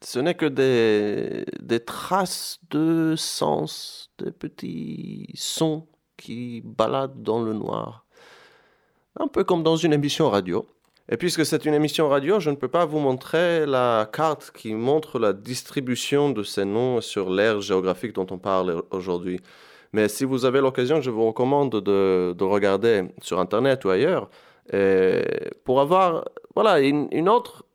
ce 0.03 0.19
n'est 0.19 0.35
que 0.35 0.45
des, 0.45 1.45
des, 1.61 1.79
traces 1.79 2.59
de 2.69 3.15
sens, 3.15 4.09
des 4.17 4.31
petits 4.31 5.29
sons 5.35 5.87
qui 6.17 6.61
baladent 6.63 7.21
dans 7.21 7.41
le 7.41 7.53
noir. 7.53 8.05
Un 9.19 9.27
peu 9.27 9.43
comme 9.43 9.63
dans 9.63 9.75
une 9.75 9.93
émission 9.93 10.29
radio. 10.29 10.65
Et 11.09 11.17
puisque 11.17 11.45
c'est 11.45 11.65
une 11.65 11.73
émission 11.73 12.07
radio, 12.07 12.39
je 12.39 12.49
ne 12.49 12.55
peux 12.55 12.69
pas 12.69 12.85
vous 12.85 12.99
montrer 12.99 13.65
la 13.65 14.09
carte 14.11 14.51
qui 14.55 14.73
montre 14.73 15.19
la 15.19 15.33
distribution 15.33 16.29
de 16.29 16.41
ces 16.43 16.63
noms 16.63 17.01
sur 17.01 17.29
l'aire 17.29 17.59
géographique 17.59 18.13
dont 18.13 18.27
on 18.31 18.37
parle 18.37 18.83
aujourd'hui. 18.91 19.41
Mais 19.93 20.07
si 20.07 20.23
vous 20.23 20.45
avez 20.45 20.61
l'occasion, 20.61 21.01
je 21.01 21.11
vous 21.11 21.25
recommande 21.25 21.71
de, 21.81 22.33
de, 22.37 22.43
regarder 22.45 23.09
sur 23.21 23.39
Internet 23.39 23.83
ou 23.83 23.89
ailleurs 23.89 24.29
et 24.71 25.23
pour 25.65 25.81
avoir 25.81 26.23
voilà, 26.55 26.79
une, 26.79 27.09
une 27.11 27.27
autre 27.27 27.65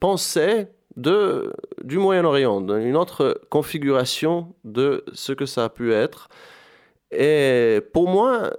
pensée 0.00 0.68
de, 0.96 1.52
du 1.84 1.98
Moyen-Orient, 1.98 2.66
une 2.76 2.96
autre 2.96 3.40
configuration 3.48 4.54
de 4.64 5.04
ce 5.12 5.32
que 5.32 5.46
ça 5.46 5.64
a 5.64 5.68
pu 5.68 5.92
être. 5.92 6.28
Et 7.10 7.80
pour 7.92 8.08
moi, 8.08 8.52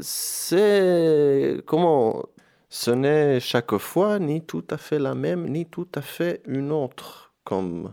c'est 0.00 1.62
comment 1.66 2.24
ce 2.68 2.90
n'est 2.90 3.40
chaque 3.40 3.76
fois 3.76 4.18
ni 4.18 4.44
tout 4.44 4.64
à 4.70 4.76
fait 4.76 4.98
la 4.98 5.14
même, 5.14 5.48
ni 5.48 5.66
tout 5.66 5.88
à 5.94 6.02
fait 6.02 6.42
une 6.46 6.72
autre, 6.72 7.32
comme 7.44 7.92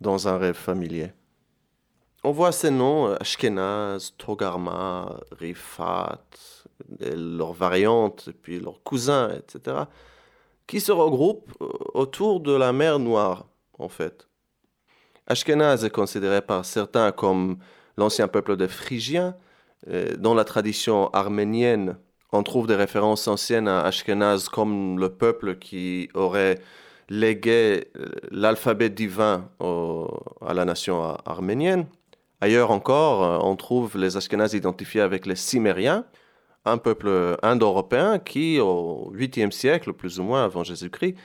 dans 0.00 0.28
un 0.28 0.38
rêve 0.38 0.54
familier. 0.54 1.12
On 2.22 2.32
voit 2.32 2.52
ces 2.52 2.70
noms, 2.70 3.14
Ashkenaz, 3.14 4.12
Togarma, 4.18 5.20
Rifat, 5.32 6.20
leurs 7.00 7.54
variantes, 7.54 8.28
puis 8.42 8.60
leurs 8.60 8.82
cousins, 8.82 9.30
etc 9.30 9.84
qui 10.70 10.80
se 10.80 10.92
regroupent 10.92 11.50
euh, 11.60 11.66
autour 11.94 12.38
de 12.38 12.52
la 12.52 12.72
mer 12.72 13.00
Noire, 13.00 13.48
en 13.80 13.88
fait. 13.88 14.28
Ashkenaz 15.26 15.84
est 15.84 15.90
considéré 15.90 16.42
par 16.42 16.64
certains 16.64 17.10
comme 17.10 17.58
l'ancien 17.96 18.28
peuple 18.28 18.56
des 18.56 18.68
Phrygiens. 18.68 19.34
Euh, 19.88 20.14
dans 20.16 20.32
la 20.32 20.44
tradition 20.44 21.10
arménienne, 21.10 21.96
on 22.30 22.44
trouve 22.44 22.68
des 22.68 22.76
références 22.76 23.26
anciennes 23.26 23.66
à 23.66 23.80
Ashkenaz 23.80 24.48
comme 24.48 25.00
le 25.00 25.08
peuple 25.08 25.56
qui 25.56 26.08
aurait 26.14 26.60
légué 27.08 27.88
euh, 27.96 28.06
l'alphabet 28.30 28.90
divin 28.90 29.50
à 29.58 30.54
la 30.54 30.64
nation 30.64 31.02
arménienne. 31.26 31.86
Ailleurs 32.40 32.70
encore, 32.70 33.44
on 33.44 33.56
trouve 33.56 33.98
les 33.98 34.16
Ashkenazes 34.16 34.54
identifiés 34.54 35.00
avec 35.00 35.26
les 35.26 35.34
Cimériens, 35.34 36.04
un 36.64 36.78
peuple 36.78 37.36
indo-européen 37.42 38.18
qui, 38.18 38.60
au 38.60 39.12
8e 39.14 39.50
siècle, 39.50 39.92
plus 39.92 40.20
ou 40.20 40.24
moins 40.24 40.44
avant 40.44 40.64
Jésus-Christ, 40.64 41.16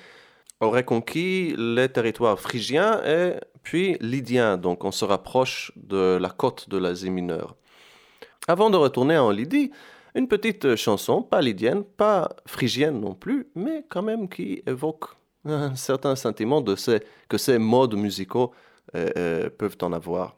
aurait 0.59 0.85
conquis 0.85 1.55
les 1.57 1.89
territoires 1.89 2.39
phrygiens 2.39 3.01
et 3.05 3.33
puis 3.63 3.97
lydiens. 3.99 4.57
Donc 4.57 4.83
on 4.83 4.91
se 4.91 5.05
rapproche 5.05 5.71
de 5.75 6.17
la 6.19 6.29
côte 6.29 6.69
de 6.69 6.77
l'Asie 6.77 7.09
mineure. 7.09 7.55
Avant 8.47 8.69
de 8.69 8.77
retourner 8.77 9.17
en 9.17 9.31
Lydie, 9.31 9.71
une 10.13 10.27
petite 10.27 10.75
chanson, 10.75 11.21
pas 11.21 11.41
lydienne, 11.41 11.83
pas 11.83 12.29
phrygienne 12.45 13.01
non 13.01 13.13
plus, 13.13 13.47
mais 13.55 13.85
quand 13.89 14.03
même 14.03 14.29
qui 14.29 14.63
évoque 14.65 15.05
un 15.43 15.75
certain 15.75 16.15
sentiment 16.15 16.61
de 16.61 16.75
ces, 16.75 17.01
que 17.27 17.37
ces 17.37 17.57
modes 17.57 17.95
musicaux 17.95 18.51
euh, 18.95 19.09
euh, 19.17 19.49
peuvent 19.49 19.77
en 19.81 19.91
avoir. 19.93 20.37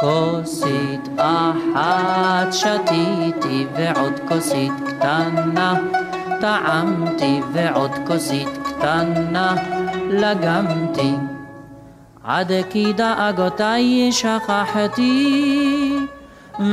כוסית 0.00 1.08
אחת 1.16 2.52
שתיתי 2.52 3.66
ועוד 3.76 4.20
כוסית 4.28 4.72
קטנה. 4.86 5.74
טעמתי 6.40 7.40
ועוד 7.52 7.90
כוסית 8.06 8.48
קטנה 8.64 9.54
לגמתי. 10.10 11.14
עד 12.24 12.52
כי 12.70 12.92
דאגותיי 12.92 14.12
שכחתי 14.12 15.96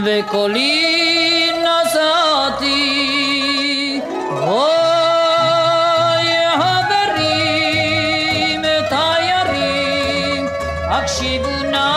וקולי 0.04 1.52
נשאתי 1.52 2.82
אוי 4.32 6.28
חברים 6.58 8.62
הקשיבו 10.90 11.64
נא 11.72 11.97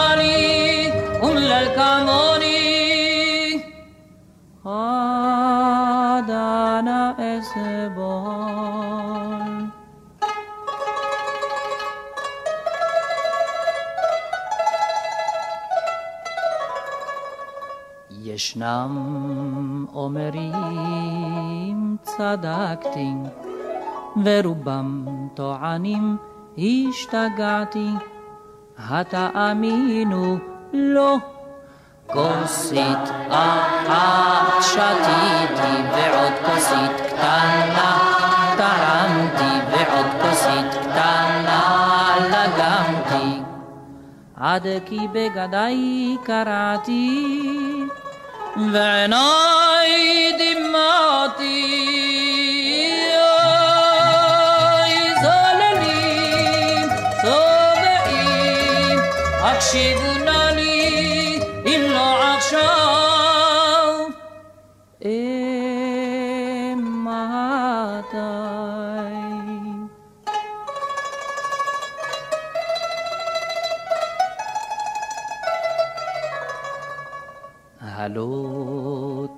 אומרים 20.01 21.97
צדקתי, 22.03 23.13
ורובם 24.25 25.07
טוענים 25.35 26.17
השתגעתי. 26.59 27.89
התאמינו 28.79 30.39
לא. 30.73 31.17
כוסית 32.07 33.09
אחת 33.29 34.63
שתיתי 34.63 35.83
ועוד 35.93 36.33
כוסית 36.47 37.01
קטנה 37.07 37.99
טעמתי 38.57 39.53
ועוד 39.71 40.07
כוסית 40.23 40.75
קטנה 40.81 42.17
לגמתי 42.21 43.41
עד 44.37 44.67
כי 44.87 45.09
בגדיי 45.13 46.17
קרעתי 46.25 47.70
ווען 48.57 49.13
אידמעטי 49.85 50.81
יזן 54.89 55.61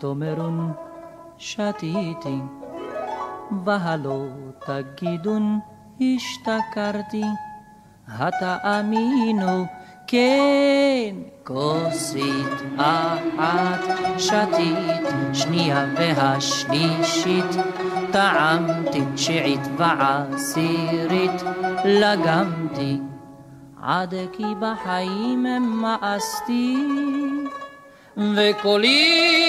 תאמרון 0.03 0.73
שתיתי, 1.39 2.39
והלא 3.65 4.25
תגידון 4.67 5.61
השתכרתי, 6.01 7.23
התאמינו 8.09 9.65
כן, 10.07 11.15
כוסית 11.45 12.63
אחת 12.77 13.81
שתית, 14.19 15.07
שנייה 15.33 15.87
והשלישית, 15.97 17.57
טעמתי 18.13 19.03
תשיעית 19.15 19.61
ועשירית, 19.77 21.43
לגמתי, 21.85 23.01
עד 23.83 24.15
כי 24.33 24.45
בחיים 24.61 25.47
מאסתי, 25.83 26.77
וקולי 28.17 29.42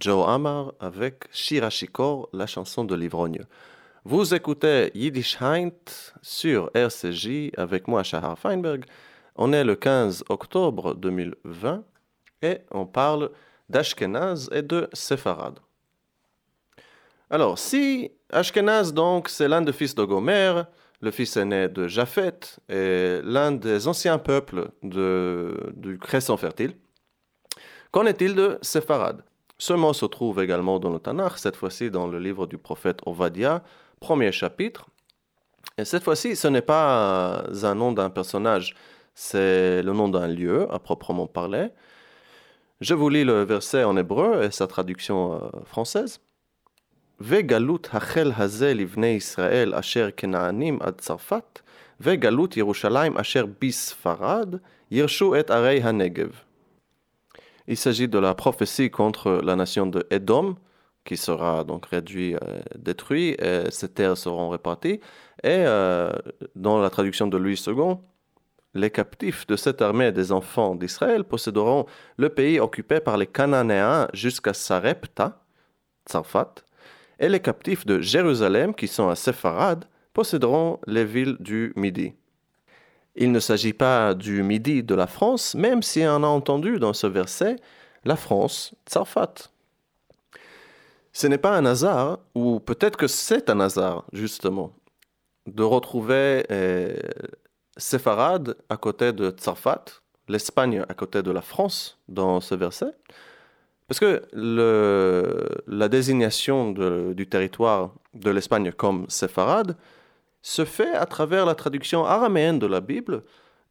Joe 0.00 0.26
Amar 0.26 0.72
avec 0.80 1.24
Shira 1.30 1.68
Shikor, 1.68 2.30
la 2.32 2.46
chanson 2.46 2.84
de 2.84 2.94
l'ivrogne. 2.94 3.44
Vous 4.04 4.32
écoutez 4.32 4.90
Yiddish 4.94 5.36
Heint 5.42 5.72
sur 6.22 6.70
RCJ 6.72 7.50
avec 7.54 7.86
moi, 7.86 8.02
Shahar 8.02 8.38
Feinberg. 8.38 8.86
On 9.36 9.52
est 9.52 9.62
le 9.62 9.76
15 9.76 10.24
octobre 10.30 10.94
2020 10.94 11.84
et 12.40 12.60
on 12.70 12.86
parle 12.86 13.30
d'Ashkenaz 13.68 14.48
et 14.52 14.62
de 14.62 14.88
Sepharad. 14.94 15.58
Alors, 17.28 17.58
si 17.58 18.10
Ashkenaz, 18.30 18.94
donc, 18.94 19.28
c'est 19.28 19.48
l'un 19.48 19.60
des 19.60 19.74
fils 19.74 19.94
de 19.94 20.02
Gomer, 20.02 20.62
le 21.02 21.10
fils 21.10 21.36
aîné 21.36 21.68
de 21.68 21.86
Japhet, 21.86 22.40
et 22.70 23.20
l'un 23.22 23.52
des 23.52 23.86
anciens 23.86 24.16
peuples 24.16 24.70
du 24.82 25.98
Crescent 25.98 26.38
fertile, 26.38 26.74
qu'en 27.90 28.06
est-il 28.06 28.34
de 28.34 28.58
Sepharad 28.62 29.22
Ce 29.58 29.74
mot 29.74 29.92
se 29.92 30.06
trouve 30.06 30.42
également 30.42 30.78
dans 30.78 30.90
le 30.90 30.98
Tanakh, 30.98 31.36
cette 31.36 31.56
fois-ci 31.56 31.90
dans 31.90 32.06
le 32.06 32.18
livre 32.18 32.46
du 32.46 32.56
prophète 32.56 33.00
Ovadia, 33.04 33.62
premier 33.99 34.31
chapitre. 34.31 34.87
Et 35.77 35.85
cette 35.85 36.03
fois-ci, 36.03 36.35
ce 36.35 36.47
n'est 36.47 36.61
pas 36.61 37.43
un 37.63 37.75
nom 37.75 37.91
d'un 37.91 38.09
personnage, 38.09 38.75
c'est 39.13 39.81
le 39.81 39.93
nom 39.93 40.07
d'un 40.09 40.27
lieu 40.27 40.67
à 40.73 40.79
proprement 40.79 41.27
parler. 41.27 41.67
Je 42.81 42.93
vous 42.93 43.09
lis 43.09 43.23
le 43.23 43.43
verset 43.43 43.83
en 43.83 43.95
hébreu 43.97 44.43
et 44.43 44.51
sa 44.51 44.67
traduction 44.67 45.35
euh, 45.35 45.39
française. 45.65 46.19
וגלות 47.21 47.87
החל 47.93 48.31
הזה 48.37 48.73
לבני 48.73 49.07
ישראל 49.07 49.73
אשר 49.73 50.09
כנענים 50.17 50.79
עד 50.81 50.93
צרפת, 50.97 51.59
וגלות 52.01 52.57
ירושלים 52.57 53.17
אשר 53.17 53.45
בספרד, 53.61 54.55
ירשו 54.91 55.39
את 55.39 55.51
ערי 55.51 55.81
הנגב. 55.83 56.29
Il 57.67 57.77
s'agit 57.77 58.07
de 58.07 58.19
la 58.19 58.35
prophétie 58.35 58.91
contre 58.91 59.41
la 59.43 59.55
nation 59.55 59.87
de 59.87 60.05
Édom, 60.11 60.55
qui 61.04 61.16
sera 61.16 61.64
donc 61.64 61.86
réduit, 61.86 62.34
euh, 62.34 62.60
détruit, 62.76 63.36
et 63.38 63.64
ces 63.70 63.88
terres 63.88 64.16
seront 64.16 64.50
réparties. 64.50 65.00
Et 65.42 65.64
euh, 65.66 66.10
dans 66.54 66.78
la 66.78 66.90
traduction 66.90 67.26
de 67.26 67.36
Louis 67.36 67.60
II, 67.66 67.96
les 68.74 68.90
captifs 68.90 69.46
de 69.46 69.56
cette 69.56 69.82
armée 69.82 70.12
des 70.12 70.30
enfants 70.30 70.74
d'Israël 70.74 71.24
posséderont 71.24 71.86
le 72.16 72.28
pays 72.28 72.60
occupé 72.60 73.00
par 73.00 73.16
les 73.16 73.26
Cananéens 73.26 74.08
jusqu'à 74.12 74.54
Sarepta, 74.54 75.42
Tsarfat, 76.08 76.54
et 77.18 77.28
les 77.28 77.40
captifs 77.40 77.84
de 77.84 78.00
Jérusalem, 78.00 78.74
qui 78.74 78.86
sont 78.86 79.08
à 79.08 79.16
Sepharad, 79.16 79.84
posséderont 80.12 80.78
les 80.86 81.04
villes 81.04 81.36
du 81.40 81.72
Midi. 81.76 82.14
Il 83.16 83.32
ne 83.32 83.40
s'agit 83.40 83.72
pas 83.72 84.14
du 84.14 84.42
Midi 84.42 84.82
de 84.82 84.94
la 84.94 85.06
France, 85.06 85.54
même 85.54 85.82
si 85.82 86.02
on 86.04 86.22
a 86.22 86.26
entendu 86.26 86.78
dans 86.78 86.92
ce 86.92 87.06
verset 87.06 87.56
la 88.04 88.16
France, 88.16 88.74
Tsarfat. 88.88 89.50
Ce 91.12 91.26
n'est 91.26 91.38
pas 91.38 91.56
un 91.56 91.66
hasard, 91.66 92.18
ou 92.34 92.60
peut-être 92.60 92.96
que 92.96 93.08
c'est 93.08 93.50
un 93.50 93.60
hasard, 93.60 94.04
justement, 94.12 94.72
de 95.46 95.62
retrouver 95.62 96.44
euh, 96.50 96.96
à 98.68 98.76
côté 98.76 99.12
de 99.12 99.30
Tsarfat, 99.30 99.84
l'Espagne 100.28 100.84
à 100.88 100.94
côté 100.94 101.22
de 101.22 101.30
la 101.30 101.42
France 101.42 101.98
dans 102.08 102.40
ce 102.40 102.54
verset. 102.54 102.94
Parce 103.88 103.98
que 103.98 104.22
la 105.66 105.88
désignation 105.88 106.70
du 106.70 107.26
territoire 107.26 107.92
de 108.14 108.30
l'Espagne 108.30 108.70
comme 108.70 109.06
Sepharad 109.08 109.76
se 110.42 110.64
fait 110.64 110.94
à 110.94 111.06
travers 111.06 111.44
la 111.44 111.56
traduction 111.56 112.04
araméenne 112.04 112.60
de 112.60 112.66
la 112.66 112.80
Bible, 112.80 113.24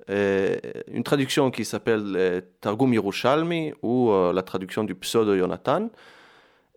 et 0.10 0.60
une 0.92 1.04
traduction 1.04 1.52
qui 1.52 1.66
s'appelle 1.66 2.16
euh, 2.16 2.42
Targum 2.62 2.94
Yerushalmi 2.94 3.74
ou 3.84 4.10
euh, 4.10 4.34
la 4.34 4.42
traduction 4.42 4.84
du 4.84 4.96
pseudo 4.96 5.38
Jonathan, 5.38 5.86
et 5.86 5.90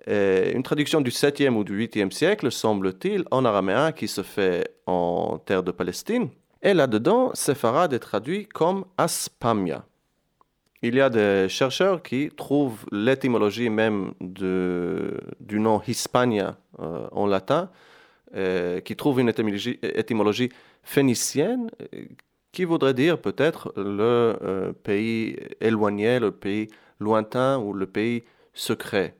une 0.06 0.62
traduction 0.62 1.00
du 1.00 1.10
7e 1.10 1.54
ou 1.54 1.64
du 1.64 1.86
8e 1.86 2.10
siècle, 2.10 2.50
semble-t-il, 2.50 3.24
en 3.30 3.44
araméen 3.44 3.92
qui 3.92 4.08
se 4.08 4.22
fait 4.22 4.76
en 4.86 5.38
terre 5.44 5.62
de 5.62 5.70
Palestine. 5.70 6.28
Et 6.62 6.74
là-dedans, 6.74 7.30
Sepharad 7.34 7.92
est 7.92 7.98
traduit 7.98 8.46
comme 8.46 8.84
Aspamia. 8.96 9.84
Il 10.82 10.96
y 10.96 11.00
a 11.00 11.10
des 11.10 11.46
chercheurs 11.48 12.02
qui 12.02 12.30
trouvent 12.36 12.84
l'étymologie 12.90 13.70
même 13.70 14.14
du 14.20 15.60
nom 15.60 15.80
Hispania 15.86 16.56
euh, 16.80 17.06
en 17.12 17.26
latin, 17.26 17.70
euh, 18.34 18.80
qui 18.80 18.96
trouvent 18.96 19.20
une 19.20 19.28
étymologie, 19.28 20.48
phénicienne, 20.82 21.70
euh, 21.94 22.04
qui 22.50 22.64
voudrait 22.64 22.94
dire 22.94 23.20
peut-être 23.20 23.72
le 23.76 24.36
euh, 24.42 24.72
pays 24.72 25.36
éloigné, 25.60 26.18
le 26.18 26.32
pays 26.32 26.68
lointain 26.98 27.58
ou 27.58 27.72
le 27.72 27.86
pays 27.86 28.24
secret. 28.54 29.14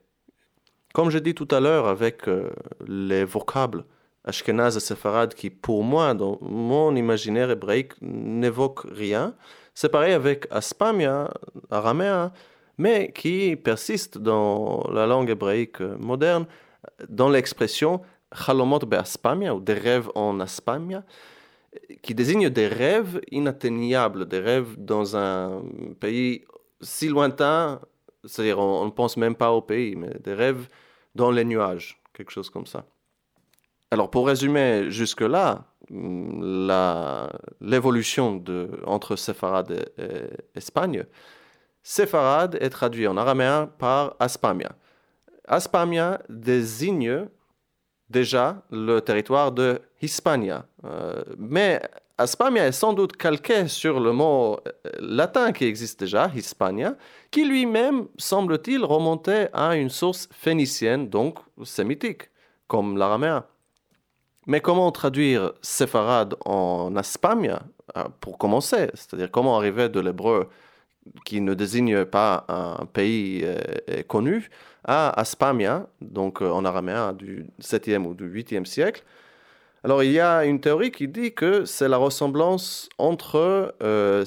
Comme 0.93 1.11
je 1.11 1.19
dis 1.19 1.35
tout 1.35 1.49
à 1.51 1.61
l'heure 1.61 1.89
avec 1.89 2.29
euh, 2.29 2.51
les 2.87 3.25
vocables 3.25 3.85
Ashkenaz 4.25 4.77
et 4.77 4.81
Sepharad 4.81 5.35
qui, 5.35 5.51
pour 5.51 5.83
moi, 5.83 6.15
dans 6.15 6.39
mon 6.41 6.95
imaginaire 6.95 7.51
hébraïque, 7.51 7.93
n'évoquent 8.01 8.87
rien, 8.91 9.35
c'est 9.75 9.89
pareil 9.89 10.13
avec 10.13 10.47
Aspamia, 10.51 11.33
araméen, 11.71 12.33
mais 12.79 13.13
qui 13.13 13.57
persiste 13.57 14.19
dans 14.19 14.87
la 14.93 15.07
langue 15.07 15.31
hébraïque 15.31 15.81
moderne 15.81 16.47
dans 17.09 17.29
l'expression 17.29 18.01
Chalomot 18.35 18.81
be'aspamia 18.81 19.55
ou 19.55 19.61
des 19.61 19.75
rêves 19.75 20.11
en 20.15 20.41
Aspamia, 20.41 21.05
qui 22.03 22.15
désigne 22.15 22.49
des 22.51 22.69
rêves 22.69 23.21
inatteignables, 23.31 24.27
des 24.27 24.39
rêves 24.41 24.75
dans 24.79 25.17
un 25.17 25.63
pays 26.01 26.45
si 26.81 27.09
lointain, 27.09 27.81
c'est-à-dire 28.25 28.59
on 28.59 28.85
ne 28.85 28.91
pense 28.91 29.17
même 29.17 29.35
pas 29.35 29.53
au 29.53 29.63
pays, 29.63 29.97
mais 29.97 30.15
des 30.23 30.35
rêves 30.35 30.69
dans 31.15 31.31
les 31.31 31.45
nuages, 31.45 32.01
quelque 32.13 32.31
chose 32.31 32.51
comme 32.51 32.67
ça. 32.67 32.85
Alors 33.91 34.11
pour 34.11 34.27
résumer 34.27 34.91
jusque-là, 34.91 35.65
l'évolution 37.61 38.43
entre 38.87 39.17
séfarade 39.17 39.91
et, 39.99 40.03
et, 40.03 40.31
Espagne, 40.55 41.05
séfarade 41.83 42.57
est 42.61 42.71
traduit 42.71 43.07
en 43.07 43.17
araméen 43.17 43.67
par 43.79 44.17
aspamia. 44.19 44.73
Aspamia 45.47 46.21
désigne 46.29 47.27
déjà 48.13 48.63
le 48.71 49.01
territoire 49.01 49.51
de 49.51 49.81
Hispania, 50.01 50.67
euh, 50.85 51.23
mais 51.37 51.83
Aspamia 52.19 52.67
est 52.67 52.73
sans 52.73 52.93
doute 52.93 53.17
calqué 53.17 53.69
sur 53.69 53.99
le 53.99 54.13
mot 54.13 54.59
euh, 54.67 54.91
latin 55.01 55.53
qui 55.53 55.65
existe 55.65 56.01
déjà, 56.01 56.31
Hispania, 56.35 56.97
qui 57.31 57.45
lui-même, 57.45 58.07
semble-t-il, 58.19 58.85
remontait 58.85 59.49
à 59.53 59.77
une 59.77 59.89
source 59.89 60.29
phénicienne, 60.31 61.09
donc 61.09 61.39
sémitique, 61.65 62.31
comme 62.69 62.99
l'araméen. 62.99 63.45
Mais 64.47 64.61
comment 64.61 64.91
traduire 64.93 65.53
séfarade 65.63 66.35
en 66.45 66.95
Aspamia, 66.97 67.63
euh, 67.97 68.05
pour 68.21 68.37
commencer? 68.37 68.91
C'est-à-dire 68.95 69.31
comment 69.31 69.57
arriver 69.57 69.89
de 69.89 70.01
l'hébreu 70.01 70.49
qui 71.25 71.41
ne 71.41 71.55
désigne 71.55 72.05
pas 72.05 72.45
un 72.49 72.85
pays 72.85 73.43
euh, 73.43 74.03
connu 74.07 74.51
à 74.85 75.19
Aspamia, 75.19 75.87
donc 76.01 76.43
en 76.43 76.65
araméen 76.65 77.15
du 77.15 77.47
7e 77.61 78.05
ou 78.05 78.15
du 78.15 78.29
8e 78.29 78.67
siècle 78.67 79.03
alors 79.85 80.03
il 80.03 80.13
y 80.13 80.21
a 80.21 80.45
une 80.45 80.61
théorie 80.61 80.93
qui 80.93 81.09
dit 81.09 81.33
que 81.35 81.65
c'est 81.65 81.89
la 81.89 81.97
ressemblance 81.97 82.89
entre 82.99 83.75
euh, 83.83 84.25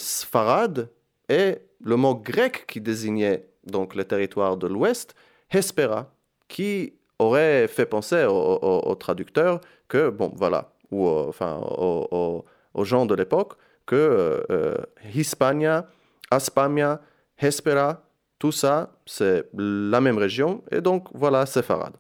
et 1.30 1.58
le 1.82 1.96
mot 1.96 2.15
grec 2.15 2.65
qui 2.68 2.82
désignait 2.82 3.48
donc 3.65 3.96
le 3.96 4.04
territoire 4.04 4.58
de 4.58 4.68
l'Ouest, 4.68 5.15
Hespera, 5.52 6.12
qui 6.48 6.94
aurait 7.20 7.68
fait 7.68 7.86
penser 7.86 8.26
aux 8.26 8.96
traducteurs 8.96 9.62
que, 9.88 10.10
bon, 10.10 10.32
voilà, 10.36 10.72
ou 10.91 11.08
enfin 11.08 11.58
aux, 11.58 12.44
gens 12.84 13.06
de 13.06 13.15
l'époque, 13.15 13.54
que 13.86 14.46
euh, 14.50 14.76
Hispania, 15.13 15.88
Aspamia, 16.30 17.02
Hespera, 17.39 18.02
tout 18.39 18.52
ça, 18.52 18.91
c'est 19.06 19.48
la 19.54 20.02
même 20.02 20.18
région, 20.18 20.63
et 20.72 20.82
donc 20.82 21.08
voilà, 21.13 21.46
Sepharad. 21.46 21.94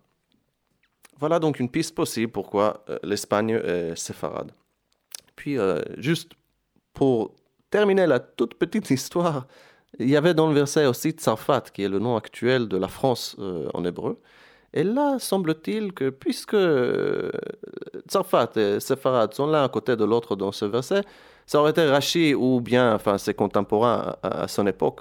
Voilà 1.19 1.39
donc 1.39 1.59
une 1.59 1.69
piste 1.69 1.95
possible 1.95 2.31
pourquoi 2.31 2.83
euh, 2.89 2.97
l'Espagne 3.03 3.51
est 3.63 3.95
séfarade. 3.95 4.51
Puis, 5.35 5.57
euh, 5.57 5.81
juste 5.97 6.31
pour 6.93 7.33
terminer 7.69 8.05
la 8.05 8.19
toute 8.19 8.55
petite 8.55 8.89
histoire, 8.97 9.47
il 9.99 10.09
y 10.09 10.17
avait 10.17 10.33
dans 10.33 10.47
le 10.47 10.53
verset 10.53 10.85
aussi 10.85 11.11
Tsarfat, 11.11 11.61
qui 11.73 11.83
est 11.83 11.89
le 11.89 11.99
nom 11.99 12.17
actuel 12.17 12.67
de 12.67 12.77
la 12.77 12.89
France 12.89 13.35
euh, 13.39 13.69
en 13.73 13.85
hébreu. 13.85 14.19
Et 14.73 14.83
là, 14.83 15.19
semble-t-il 15.19 15.93
que 15.93 16.09
puisque 16.09 16.57
Tsarfat 18.09 18.49
et 18.57 18.79
Sepharad 18.81 19.33
sont 19.33 19.47
l'un 19.47 19.63
à 19.63 19.69
côté 19.69 19.95
de 19.95 20.03
l'autre 20.03 20.35
dans 20.35 20.51
ce 20.51 20.65
verset, 20.65 21.01
ça 21.45 21.61
aurait 21.61 21.71
été 21.71 21.85
Rachi 21.85 22.33
ou 22.33 22.59
bien 22.59 22.93
enfin, 22.93 23.17
ses 23.17 23.33
contemporains 23.33 24.17
à, 24.21 24.49
son 24.49 24.67
époque 24.67 24.99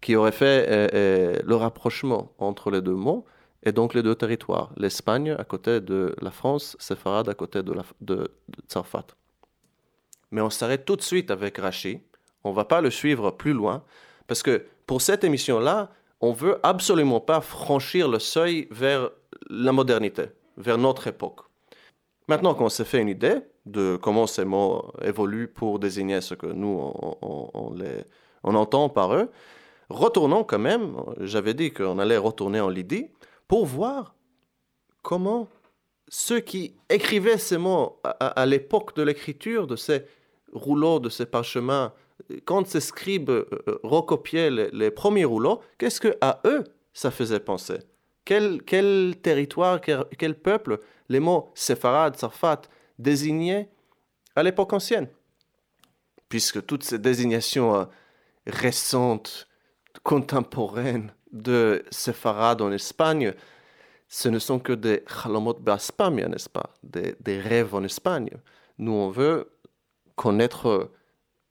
qui 0.00 0.16
auraient 0.16 0.32
fait 0.32 0.90
le 1.44 1.54
rapprochement 1.54 2.32
entre 2.38 2.72
les 2.72 2.80
deux 2.80 2.94
mots 2.94 3.24
et 3.64 3.72
donc 3.72 3.94
les 3.94 4.02
deux 4.02 4.14
territoires, 4.14 4.72
l'Espagne 4.76 5.34
à 5.38 5.44
côté 5.44 5.80
de 5.80 6.14
la 6.20 6.30
France, 6.30 6.76
Sepharad 6.78 7.28
à 7.28 7.34
côté 7.34 7.62
de, 7.62 7.72
la, 7.72 7.82
de, 8.00 8.30
Tsarfat. 8.68 9.06
Mais 10.30 10.40
on 10.40 10.50
s'arrête 10.50 10.84
tout 10.84 10.96
de 10.96 11.02
suite 11.02 11.30
avec 11.30 11.58
Rachi, 11.58 12.00
on 12.44 12.50
ne 12.50 12.54
va 12.54 12.64
pas 12.64 12.80
le 12.80 12.90
suivre 12.90 13.30
plus 13.30 13.52
loin, 13.52 13.82
parce 14.26 14.42
que 14.42 14.66
pour 14.86 15.00
cette 15.00 15.24
émission-là, 15.24 15.90
on 16.20 16.32
veut 16.32 16.58
absolument 16.62 17.20
pas 17.20 17.40
franchir 17.40 18.08
le 18.08 18.18
seuil 18.18 18.68
vers 18.70 19.10
la 19.48 19.72
modernité, 19.72 20.24
vers 20.56 20.78
notre 20.78 21.06
époque. 21.06 21.40
Maintenant 22.28 22.54
qu'on 22.54 22.68
s'est 22.68 22.84
fait 22.84 23.00
une 23.00 23.08
idée 23.08 23.36
de 23.66 23.96
comment 24.00 24.26
ces 24.26 24.44
mots 24.44 24.92
évoluent 25.02 25.48
pour 25.48 25.78
désigner 25.78 26.20
ce 26.20 26.34
que 26.34 26.46
nous, 26.46 26.92
on, 27.22 27.74
on 28.42 28.54
entend 28.54 28.88
par 28.88 29.14
eux, 29.14 29.30
retournons 29.88 30.44
quand 30.44 30.58
même, 30.58 30.96
j'avais 31.20 31.54
dit 31.54 31.72
qu'on 31.72 31.98
allait 31.98 32.18
retourner 32.18 32.60
en 32.60 32.68
Lydie, 32.68 33.08
pour 33.48 33.66
voir 33.66 34.14
comment 35.02 35.48
ceux 36.08 36.40
qui 36.40 36.74
écrivaient 36.88 37.38
ces 37.38 37.58
mots 37.58 38.00
à, 38.04 38.46
l'époque 38.46 38.94
de 38.96 39.02
l'écriture 39.02 39.66
de 39.66 39.76
ces 39.76 40.04
rouleaux, 40.52 41.00
de 41.00 41.08
ces 41.08 41.26
parchemins, 41.26 41.92
quand 42.44 42.66
ces 42.66 42.80
scribes 42.80 43.30
euh, 43.30 43.48
euh, 43.68 43.78
recopiaient 43.82 44.50
les, 44.50 44.90
premiers 44.90 45.24
rouleaux, 45.24 45.60
qu'est-ce 45.78 46.00
que 46.00 46.16
à 46.20 46.40
eux 46.44 46.64
ça 46.92 47.10
faisait 47.10 47.40
penser? 47.40 47.78
Quel, 48.24 48.62
territoire, 49.20 49.80
quel, 49.80 50.34
peuple 50.40 50.80
les 51.08 51.20
mots 51.20 51.52
séfarade, 51.54 52.16
sarfat 52.16 52.62
désignaient 52.98 53.68
à 54.36 54.42
l'époque 54.42 54.72
ancienne? 54.72 55.08
Puisque 56.28 56.64
toutes 56.64 56.84
ces 56.84 56.98
désignations 56.98 57.74
euh, 57.74 57.84
récentes, 58.46 59.48
contemporaines, 60.02 61.12
de 61.34 61.84
séfarade 61.90 62.62
en 62.62 62.72
Espagne, 62.72 63.34
ce 64.08 64.28
ne 64.28 64.38
sont 64.38 64.60
que 64.60 64.72
des 64.72 65.04
chalomot 65.06 65.54
d'Espagne, 65.54 66.26
n'est-ce 66.28 66.48
pas 66.48 66.70
des, 66.82 67.40
rêves 67.40 67.74
en 67.74 67.82
Espagne. 67.82 68.30
Nous, 68.78 68.92
on 68.92 69.10
veut 69.10 69.50
connaître 70.14 70.90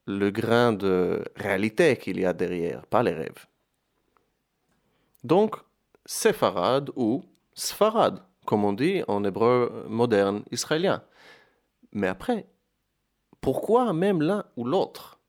le 0.08 0.30
grain 0.32 0.72
de 0.72 1.24
réalité 1.36 1.98
qu'il 1.98 2.20
y 2.20 2.26
a 2.26 2.34
derrière, 2.34 2.86
pas 2.88 3.04
les 3.04 3.12
rêves. 3.12 3.46
Donc, 5.24 5.58
séfarade 6.06 6.90
ou 6.96 7.24
sfarad, 7.54 8.22
comme 8.46 8.64
on 8.64 8.74
dit 8.74 9.04
en 9.08 9.24
hébreu 9.24 9.86
moderne 9.88 10.44
israélien. 10.52 11.04
Mais 11.92 12.08
après, 12.08 12.48
pourquoi 13.42 13.92
même 13.92 14.22
l'un 14.22 14.46
ou 14.56 14.64
l'autre? 14.64 15.20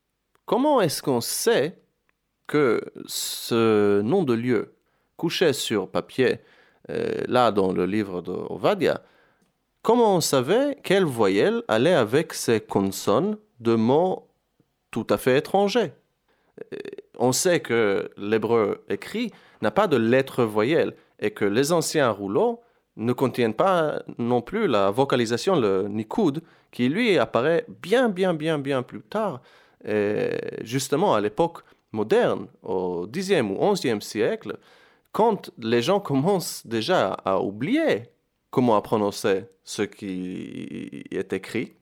Comment 0.47 0.81
est-ce 0.81 1.03
qu'on 1.03 1.21
sait 1.21 1.84
que 2.47 2.81
ce 3.07 4.01
nom 4.03 4.23
de 4.23 4.35
lieu 4.35 4.75
couché 5.17 5.53
sur 5.53 5.89
papier, 5.89 6.41
euh, 6.91 7.23
là 7.29 7.51
dans 7.51 7.73
le 7.73 7.87
livre 7.87 8.21
de 8.21 8.33
Ovadia, 8.33 9.03
comment 9.83 10.17
on 10.17 10.21
savait 10.21 10.77
quelle 10.83 11.05
voyelle 11.05 11.63
allait 11.69 11.95
avec 11.95 12.35
ces 12.35 12.61
consonnes 12.61 13.37
de 13.61 13.75
mots 13.75 14.29
tout 14.91 15.07
à 15.11 15.17
fait 15.17 15.39
étrangers? 15.39 15.93
Euh, 16.73 16.77
On 17.19 17.33
sait 17.33 17.61
que 17.61 18.11
l'hébreu 18.17 18.85
écrit 18.89 19.31
n'a 19.63 19.71
pas 19.71 19.87
de 19.87 19.97
lettres 19.97 20.45
voyelles 20.45 20.95
et 21.21 21.31
que 21.31 21.45
les 21.45 21.73
anciens 21.73 22.11
rouleaux 22.11 22.61
ne 22.97 23.13
contiennent 23.13 23.55
pas 23.55 24.03
non 24.19 24.43
plus 24.43 24.67
la 24.67 24.91
vocalisation, 24.91 25.57
le 25.57 25.89
nikud, 25.89 26.43
qui 26.71 26.89
lui 26.89 27.19
apparaît 27.19 27.65
bien, 27.83 28.09
bien, 28.09 28.35
bien, 28.35 28.59
bien 28.59 28.83
plus 28.83 29.03
tard, 29.03 29.41
et 29.85 30.31
justement 30.63 31.15
à 31.15 31.21
l'époque 31.21 31.59
moderne, 31.95 32.49
au 32.63 33.07
Xe 33.07 33.41
ou 33.43 33.73
XIe 33.73 34.03
siècle, 34.03 34.59
quand 35.13 35.51
les 35.59 35.81
gens 35.81 36.01
commencent 36.01 36.67
déjà 36.67 37.13
à 37.25 37.41
oublier 37.41 38.11
comment 38.51 38.81
prononcer 38.83 39.47
ce 39.63 39.83
qui 39.83 41.05
est 41.11 41.33
écrit, 41.33 41.73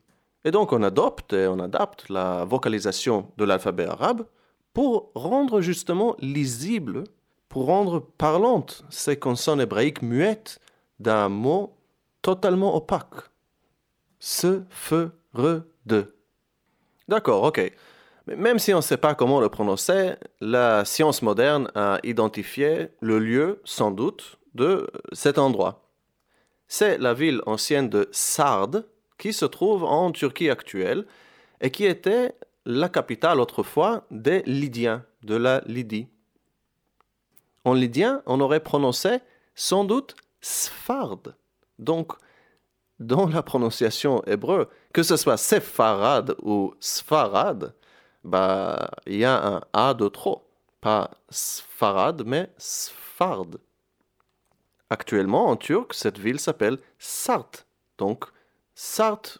et 0.45 0.51
donc 0.51 0.73
on 0.73 0.83
adopte 0.83 1.33
et 1.33 1.47
on 1.47 1.59
adapte 1.59 2.09
la 2.09 2.45
vocalisation 2.45 3.33
de 3.37 3.45
l'alphabet 3.45 3.87
arabe 3.87 4.27
pour 4.73 5.11
rendre 5.15 5.61
justement 5.61 6.17
lisible, 6.19 7.05
pour 7.49 7.67
rendre 7.67 8.01
parlante 8.01 8.85
ces 8.91 9.19
consonnes 9.19 9.61
hébraïques 9.61 10.03
muettes 10.03 10.61
d'un 10.99 11.29
mot 11.29 11.75
totalement 12.23 12.75
opaque. 12.77 13.29
Ce, 14.19 14.63
feu, 14.71 15.13
re, 15.35 15.63
de. 15.87 16.15
D'accord, 17.09 17.43
ok. 17.43 17.73
Même 18.27 18.59
si 18.59 18.73
on 18.73 18.79
ne 18.79 18.83
sait 18.83 18.97
pas 18.97 19.15
comment 19.15 19.41
le 19.41 19.49
prononcer, 19.49 20.15
la 20.41 20.85
science 20.85 21.23
moderne 21.23 21.71
a 21.75 21.99
identifié 22.05 22.89
le 23.01 23.19
lieu, 23.19 23.61
sans 23.65 23.91
doute, 23.91 24.39
de 24.55 24.87
cet 25.13 25.39
endroit. 25.39 25.91
C'est 26.69 26.99
la 26.99 27.15
ville 27.15 27.43
ancienne 27.47 27.89
de 27.89 28.09
Sardes, 28.13 28.87
qui 29.19 29.33
se 29.33 29.45
trouve 29.45 29.85
en 29.85 30.13
Turquie 30.13 30.51
actuelle 30.51 31.07
et 31.61 31.71
qui 31.71 31.85
était 31.85 32.35
la 32.65 32.89
capitale 32.89 33.41
autrefois 33.41 34.07
des 34.11 34.43
Lydiens, 34.47 35.05
de 35.23 35.37
la 35.37 35.63
Lydie. 35.67 36.09
En 37.65 37.75
lydien, 37.75 38.23
on 38.27 38.41
aurait 38.41 38.61
prononcé 38.61 39.19
sans 39.55 39.85
doute 39.85 40.17
Sfard. 40.41 41.35
Donc, 41.79 42.13
dans 42.99 43.27
la 43.29 43.43
prononciation 43.43 44.23
hébreu, 44.25 44.69
que 44.93 45.03
ce 45.03 45.17
soit 45.17 45.37
Sepharad 45.37 46.35
ou 46.43 46.75
Sfarad, 46.81 47.75
bah, 48.25 48.91
il 49.07 49.19
y 49.19 49.25
a 49.25 49.47
un 49.47 49.61
A 49.73 49.95
de 49.95 50.09
trop. 50.09 50.49
Pas 50.81 51.11
Sfarad, 51.31 52.25
mais 52.27 52.51
Sfard. 52.57 53.47
Actuellement, 54.91 55.47
en 55.47 55.57
turc, 55.57 55.95
cette 55.95 56.19
ville 56.19 56.41
s'appelle 56.41 56.79
Sart. 56.99 57.67
Donc, 57.99 58.25
Sart, 58.75 59.39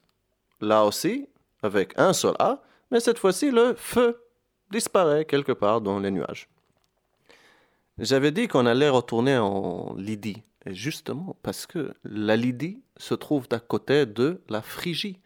là 0.61 0.85
aussi, 0.85 1.29
avec 1.63 1.95
un 1.99 2.13
seul 2.13 2.35
A, 2.39 2.63
mais 2.91 3.01
cette 3.01 3.19
fois-ci, 3.19 3.51
le 3.51 3.75
feu 3.75 4.23
disparaît 4.71 5.25
quelque 5.25 5.53
part 5.53 5.81
dans 5.81 5.99
les 5.99 6.11
nuages. 6.11 6.49
J'avais 7.99 8.31
dit 8.31 8.49
qu'on 8.49 8.67
allait 8.67 8.89
retourner 8.89 9.37
en 9.37 9.95
Lydie, 9.97 10.43
et 10.65 10.75
justement 10.75 11.37
parce 11.43 11.67
que 11.67 11.93
la 12.05 12.37
Lydie 12.37 12.83
se 12.97 13.15
trouve 13.15 13.47
à 13.51 13.61
côté 13.61 14.07
de 14.07 14.41
la 14.49 14.63
Phrygie. 14.63 15.19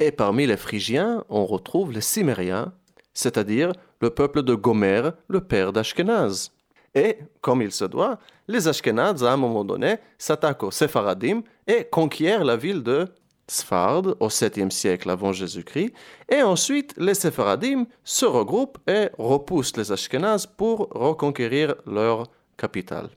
Et 0.00 0.12
parmi 0.12 0.46
les 0.46 0.56
Phrygiens, 0.56 1.24
on 1.28 1.46
retrouve 1.46 1.92
les 1.92 2.00
Cimériens, 2.00 2.72
c'est-à-dire 3.14 3.72
le 4.00 4.10
peuple 4.10 4.42
de 4.42 4.54
Gomère, 4.54 5.12
le 5.28 5.40
père 5.40 5.72
d'Ashkenaz. 5.72 6.50
Et, 6.94 7.18
comme 7.40 7.62
il 7.62 7.70
se 7.70 7.84
doit, 7.84 8.18
les 8.48 8.66
Ashkenazes, 8.66 9.24
à 9.24 9.32
un 9.32 9.36
moment 9.36 9.64
donné, 9.64 9.98
s'attaquent 10.18 10.64
aux 10.64 10.70
Sépharadim 10.70 11.42
et 11.66 11.84
conquièrent 11.84 12.44
la 12.44 12.56
ville 12.56 12.82
de 12.82 13.06
Sfard 13.46 14.14
au 14.20 14.28
7e 14.28 14.70
siècle 14.70 15.10
avant 15.10 15.32
Jésus-Christ, 15.32 15.92
et 16.28 16.42
ensuite 16.42 16.94
les 16.96 17.14
Sépharadim 17.14 17.86
se 18.04 18.24
regroupent 18.24 18.78
et 18.88 19.08
repoussent 19.18 19.76
les 19.76 19.90
Ashkenazes 19.90 20.46
pour 20.46 20.88
reconquérir 20.90 21.74
leur 21.86 22.28
capitale. 22.56 23.08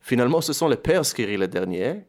Finalement, 0.00 0.40
ce 0.40 0.52
sont 0.52 0.68
les 0.68 0.76
Perses 0.76 1.12
qui 1.12 1.24
rient 1.24 1.36
les 1.36 1.48
derniers. 1.48 2.02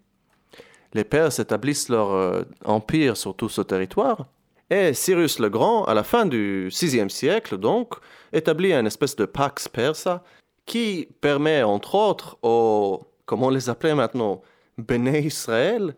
Les 0.93 1.03
Perses 1.03 1.39
établissent 1.39 1.89
leur 1.89 2.11
euh, 2.11 2.43
empire 2.65 3.15
sur 3.17 3.35
tout 3.35 3.49
ce 3.49 3.61
territoire, 3.61 4.25
et 4.71 4.93
Cyrus 4.93 5.37
le 5.39 5.49
Grand, 5.49 5.83
à 5.83 5.93
la 5.93 6.03
fin 6.03 6.25
du 6.25 6.69
6e 6.71 7.09
siècle, 7.09 7.57
donc, 7.57 7.95
établit 8.31 8.71
une 8.71 8.87
espèce 8.87 9.17
de 9.17 9.25
pax 9.25 9.67
persa 9.67 10.23
qui 10.65 11.09
permet, 11.19 11.61
entre 11.61 11.93
autres, 11.95 12.37
aux, 12.41 13.01
comment 13.25 13.47
on 13.47 13.49
les 13.49 13.69
appelait 13.69 13.93
maintenant, 13.93 14.41
Béné 14.77 15.19
Israël, 15.19 15.93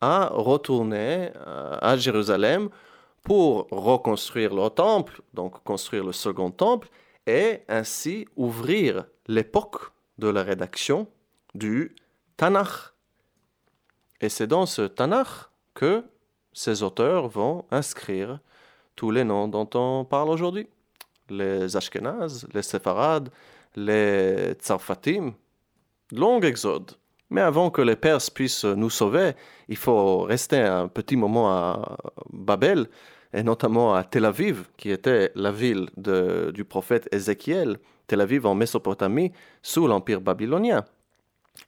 à 0.00 0.26
retourner 0.32 1.30
euh, 1.46 1.78
à 1.80 1.96
Jérusalem 1.96 2.68
pour 3.22 3.68
reconstruire 3.70 4.52
leur 4.52 4.74
temple, 4.74 5.22
donc 5.32 5.62
construire 5.62 6.02
le 6.02 6.12
second 6.12 6.50
temple, 6.50 6.88
et 7.28 7.60
ainsi 7.68 8.26
ouvrir 8.34 9.04
l'époque 9.28 9.92
de 10.18 10.26
la 10.26 10.42
rédaction 10.42 11.06
du 11.54 11.94
Tanakh. 12.36 12.92
Et 14.20 14.28
c'est 14.28 14.48
dans 14.48 14.66
ce 14.66 14.82
Tanakh 14.82 15.28
que 15.74 16.04
ces 16.54 16.82
auteurs 16.82 17.28
vont 17.28 17.64
inscrire 17.70 18.38
tous 18.96 19.10
les 19.10 19.24
noms 19.24 19.48
dont 19.48 19.68
on 19.74 20.04
parle 20.04 20.30
aujourd'hui. 20.30 20.68
Les 21.28 21.76
Ashkénazes, 21.76 22.46
les 22.54 22.62
Séfarades, 22.62 23.28
les 23.76 24.52
Tsarfatim. 24.52 25.32
Long 26.12 26.40
exode. 26.40 26.92
Mais 27.30 27.40
avant 27.40 27.70
que 27.70 27.82
les 27.82 27.96
Perses 27.96 28.30
puissent 28.30 28.64
nous 28.64 28.90
sauver, 28.90 29.32
il 29.68 29.76
faut 29.76 30.20
rester 30.20 30.60
un 30.60 30.86
petit 30.88 31.16
moment 31.16 31.50
à 31.50 31.96
Babel, 32.30 32.86
et 33.32 33.42
notamment 33.42 33.94
à 33.94 34.04
Tel 34.04 34.26
Aviv, 34.26 34.68
qui 34.76 34.90
était 34.90 35.32
la 35.34 35.50
ville 35.50 35.88
du 35.96 36.64
prophète 36.64 37.08
Ézéchiel, 37.12 37.78
Tel 38.06 38.20
Aviv 38.20 38.46
en 38.46 38.54
Mésopotamie, 38.54 39.32
sous 39.62 39.88
l'Empire 39.88 40.20
babylonien. 40.20 40.84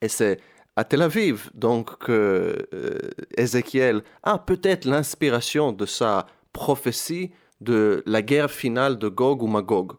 Et 0.01 0.09
c'est 0.09 0.39
à 0.77 0.85
Tel 0.85 1.03
Aviv, 1.03 1.51
donc, 1.55 1.99
que 1.99 2.69
euh, 2.75 2.99
Ézéchiel 3.37 4.03
a 4.23 4.39
peut-être 4.39 4.85
l'inspiration 4.85 5.73
de 5.73 5.87
sa 5.87 6.27
prophétie 6.53 7.33
de 7.63 8.03
la 8.07 8.21
guerre 8.21 8.51
finale 8.51 8.99
de 8.99 9.09
Gog 9.09 9.43
ou 9.43 9.47
Magog. 9.47 9.93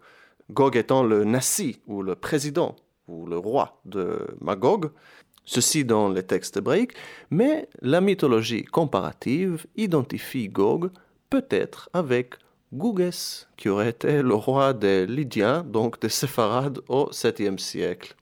Gog 0.51 0.77
étant 0.77 1.03
le 1.03 1.23
Nassi, 1.23 1.81
ou 1.87 2.03
le 2.03 2.15
président, 2.15 2.75
ou 3.07 3.25
le 3.25 3.37
roi 3.37 3.81
de 3.85 4.27
Magog, 4.39 4.91
ceci 5.45 5.83
dans 5.83 6.09
les 6.09 6.23
textes 6.23 6.57
hébraïques, 6.57 6.93
mais 7.31 7.67
la 7.81 7.99
mythologie 7.99 8.63
comparative 8.63 9.65
identifie 9.75 10.47
Gog 10.47 10.91
peut-être 11.29 11.89
avec 11.93 12.35
Gouges, 12.71 13.47
qui 13.55 13.69
aurait 13.69 13.89
été 13.89 14.21
le 14.21 14.35
roi 14.35 14.73
des 14.73 15.07
Lydiens, 15.07 15.63
donc 15.63 15.99
des 16.01 16.09
Séfarades 16.09 16.79
au 16.87 17.09
7e 17.11 17.57
siècle. 17.57 18.15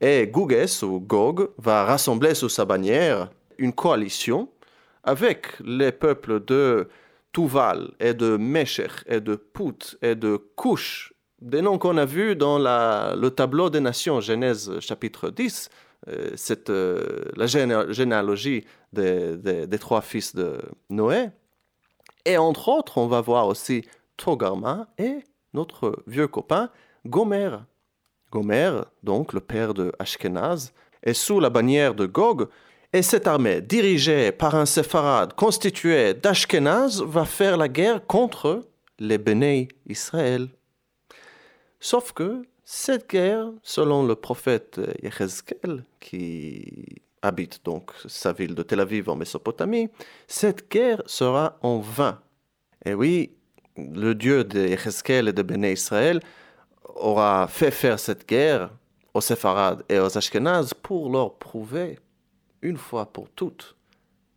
Et 0.00 0.28
Gouges 0.28 0.82
ou 0.82 1.00
Gog 1.00 1.50
va 1.58 1.84
rassembler 1.84 2.34
sous 2.34 2.48
sa 2.48 2.64
bannière 2.64 3.30
une 3.58 3.72
coalition 3.72 4.48
avec 5.02 5.58
les 5.64 5.90
peuples 5.90 6.44
de 6.44 6.88
Tuval 7.32 7.90
et 7.98 8.14
de 8.14 8.36
Meshech 8.36 9.04
et 9.06 9.20
de 9.20 9.34
Put 9.34 9.96
et 10.02 10.14
de 10.14 10.40
Cush, 10.56 11.12
des 11.40 11.62
noms 11.62 11.78
qu'on 11.78 11.96
a 11.96 12.04
vus 12.04 12.36
dans 12.36 12.58
le 12.58 13.28
tableau 13.28 13.70
des 13.70 13.80
nations, 13.80 14.20
Genèse 14.20 14.78
chapitre 14.80 15.30
10, 15.30 15.68
euh, 16.08 16.36
euh, 16.68 17.24
la 17.36 17.46
généalogie 17.46 18.64
des, 18.92 19.78
trois 19.80 20.00
fils 20.00 20.34
de 20.34 20.58
Noé. 20.90 21.30
Et 22.24 22.38
entre 22.38 22.68
autres, 22.68 22.98
on 22.98 23.06
va 23.06 23.20
voir 23.20 23.46
aussi 23.46 23.84
Togarma 24.16 24.88
et 24.98 25.24
notre 25.54 26.02
vieux 26.06 26.28
copain 26.28 26.70
Gomer. 27.06 27.58
Gomer, 28.30 28.84
donc 29.02 29.32
le 29.32 29.40
père 29.40 29.74
de 29.74 29.92
Ashkenaz, 29.98 30.72
est 31.02 31.14
sous 31.14 31.40
la 31.40 31.50
bannière 31.50 31.94
de 31.94 32.06
Gog, 32.06 32.48
et 32.92 33.02
cette 33.02 33.26
armée, 33.26 33.60
dirigée 33.60 34.32
par 34.32 34.54
un 34.54 34.64
séfarade 34.64 35.34
constitué 35.34 36.14
d'Ashkenaz, 36.14 37.02
va 37.02 37.24
faire 37.24 37.56
la 37.56 37.68
guerre 37.68 38.06
contre 38.06 38.62
les 38.98 39.18
Béné 39.18 39.68
Israël. 39.86 40.48
Sauf 41.80 42.12
que 42.12 42.42
cette 42.64 43.08
guerre, 43.08 43.50
selon 43.62 44.06
le 44.06 44.14
prophète 44.14 44.80
Yechezkel, 45.02 45.84
qui 46.00 47.02
habite 47.22 47.64
donc 47.64 47.92
sa 48.06 48.32
ville 48.32 48.54
de 48.54 48.62
Tel 48.62 48.80
Aviv 48.80 49.08
en 49.08 49.16
Mésopotamie, 49.16 49.88
cette 50.26 50.70
guerre 50.70 51.02
sera 51.06 51.58
en 51.62 51.78
vain. 51.78 52.20
Et 52.84 52.94
oui, 52.94 53.32
le 53.76 54.14
Dieu 54.14 54.44
de 54.44 54.66
Yechezkel 54.66 55.28
et 55.28 55.32
de 55.32 55.42
Béné 55.42 55.72
Israël 55.72 56.20
aura 57.00 57.46
fait 57.48 57.70
faire 57.70 57.98
cette 57.98 58.28
guerre 58.28 58.70
aux 59.14 59.20
Séfarades 59.20 59.84
et 59.88 59.98
aux 59.98 60.16
Ashkénazes 60.16 60.74
pour 60.74 61.10
leur 61.10 61.34
prouver, 61.34 61.98
une 62.62 62.76
fois 62.76 63.06
pour 63.12 63.30
toutes, 63.30 63.76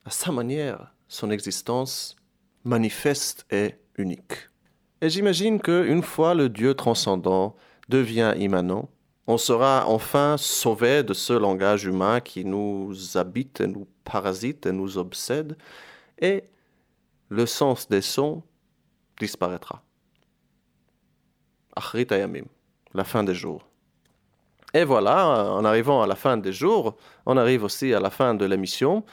à 0.05 0.09
sa 0.09 0.31
manière, 0.31 0.93
son 1.07 1.29
existence 1.29 2.15
manifeste 2.63 3.45
et 3.51 3.75
unique. 3.97 4.49
Et 5.01 5.09
j'imagine 5.09 5.59
qu'une 5.59 6.03
fois 6.03 6.33
le 6.33 6.49
Dieu 6.49 6.73
transcendant 6.73 7.55
devient 7.89 8.33
immanent, 8.37 8.89
on 9.27 9.37
sera 9.37 9.85
enfin 9.87 10.35
sauvé 10.37 11.03
de 11.03 11.13
ce 11.13 11.33
langage 11.33 11.85
humain 11.85 12.19
qui 12.19 12.43
nous 12.43 12.93
habite 13.15 13.61
et 13.61 13.67
nous 13.67 13.87
parasite 14.03 14.65
et 14.65 14.71
nous 14.71 14.97
obsède, 14.97 15.57
et 16.19 16.43
le 17.29 17.45
sens 17.45 17.87
des 17.87 18.01
sons 18.01 18.43
disparaîtra. 19.19 19.83
Achrit 21.91 22.07
ayamim, 22.09 22.45
la 22.93 23.03
fin 23.03 23.21
des 23.21 23.33
jours. 23.33 23.67
Et 24.73 24.85
voilà, 24.85 25.51
en 25.51 25.65
arrivant 25.65 26.01
à 26.01 26.07
la 26.07 26.15
fin 26.15 26.37
des 26.37 26.53
jours, 26.53 26.95
on 27.25 27.35
arrive 27.35 27.65
aussi 27.65 27.93
à 27.93 27.99
la 27.99 28.09
fin 28.09 28.33
de 28.33 28.45
l'émission. 28.45 29.03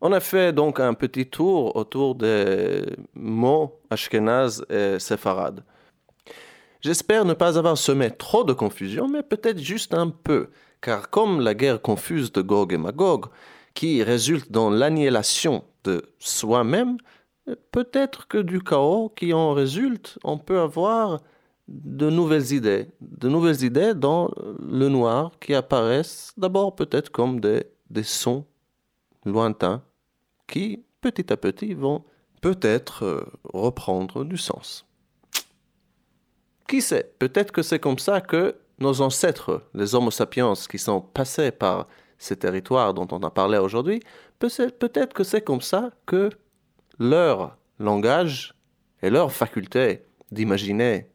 On 0.00 0.12
a 0.12 0.20
fait 0.20 0.52
donc 0.52 0.78
un 0.78 0.94
petit 0.94 1.26
tour 1.26 1.74
autour 1.74 2.14
des 2.14 2.84
mots 3.14 3.80
ashkenaz 3.90 4.64
et 4.70 5.00
séfarade. 5.00 5.64
J'espère 6.80 7.24
ne 7.24 7.34
pas 7.34 7.58
avoir 7.58 7.76
semé 7.76 8.12
trop 8.12 8.44
de 8.44 8.52
confusion, 8.52 9.08
mais 9.08 9.24
peut-être 9.24 9.58
juste 9.58 9.92
un 9.92 10.08
peu, 10.08 10.50
car 10.80 11.10
comme 11.10 11.40
la 11.40 11.54
guerre 11.54 11.82
confuse 11.82 12.30
de 12.30 12.40
Gog 12.40 12.72
et 12.72 12.78
Magog, 12.78 13.26
qui 13.74 14.04
résulte 14.04 14.52
dans 14.52 14.70
l'annihilation 14.70 15.64
de 15.82 16.04
soi-même, 16.20 16.98
peut-être 17.72 18.28
que 18.28 18.38
du 18.38 18.60
chaos 18.62 19.12
qui 19.16 19.32
en 19.32 19.54
résulte, 19.54 20.18
on 20.22 20.38
peut 20.38 20.60
avoir 20.60 21.20
de 21.68 22.10
nouvelles 22.10 22.52
idées, 22.52 22.88
de 23.00 23.28
nouvelles 23.28 23.62
idées 23.62 23.94
dans 23.94 24.30
le 24.60 24.88
noir 24.88 25.32
qui 25.40 25.54
apparaissent 25.54 26.32
d'abord 26.36 26.74
peut-être 26.74 27.10
comme 27.10 27.40
des, 27.40 27.64
des 27.90 28.02
sons 28.02 28.44
lointains 29.24 29.82
qui, 30.46 30.84
petit 31.00 31.32
à 31.32 31.36
petit, 31.36 31.74
vont 31.74 32.04
peut-être 32.40 33.04
euh, 33.04 33.24
reprendre 33.44 34.24
du 34.24 34.36
sens. 34.36 34.86
Qui 36.66 36.82
sait? 36.82 37.14
Peut-être 37.18 37.52
que 37.52 37.62
c'est 37.62 37.78
comme 37.78 37.98
ça 37.98 38.20
que 38.20 38.56
nos 38.78 39.00
ancêtres, 39.00 39.62
les 39.74 39.94
Homo 39.94 40.10
sapiens 40.10 40.54
qui 40.68 40.78
sont 40.78 41.00
passés 41.00 41.50
par 41.52 41.86
ces 42.18 42.36
territoires 42.36 42.94
dont 42.94 43.06
on 43.10 43.20
a 43.20 43.30
parlé 43.30 43.58
aujourd'hui, 43.58 44.00
peut-être 44.38 45.12
que 45.12 45.24
c'est 45.24 45.42
comme 45.42 45.60
ça 45.60 45.90
que 46.06 46.30
leur 46.98 47.56
langage 47.78 48.54
et 49.02 49.10
leur 49.10 49.32
faculté 49.32 50.04
d'imaginer 50.30 51.11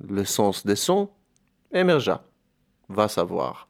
le 0.00 0.24
sens 0.24 0.64
des 0.64 0.76
sons 0.76 1.08
émergea. 1.72 2.22
Va 2.88 3.08
savoir. 3.08 3.68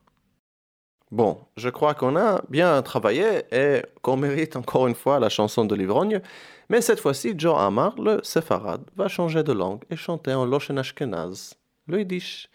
Bon, 1.11 1.39
je 1.57 1.71
crois 1.71 1.95
qu'on 1.95 2.17
a 2.17 2.43
bien 2.51 2.83
travaillé 2.83 3.45
et 3.51 3.83
qu'on 4.03 4.17
mérite 4.17 4.57
encore 4.57 4.87
une 4.87 4.95
fois 4.95 5.19
la 5.19 5.31
chanson 5.31 5.65
de 5.65 5.75
l'ivrogne, 5.75 6.21
mais 6.69 6.83
cette 6.83 7.01
fois-ci, 7.01 7.35
Joe 7.37 7.59
Amar, 7.59 7.99
le 7.99 8.21
séfarade, 8.23 8.83
va 8.95 9.09
changer 9.09 9.43
de 9.43 9.53
langue 9.53 9.83
et 9.91 9.97
chanter 9.97 10.35
en 10.35 10.45
Loshen 10.45 10.79
Ashkenaz, 10.79 11.55
le 11.87 12.01
Yiddish. 12.01 12.51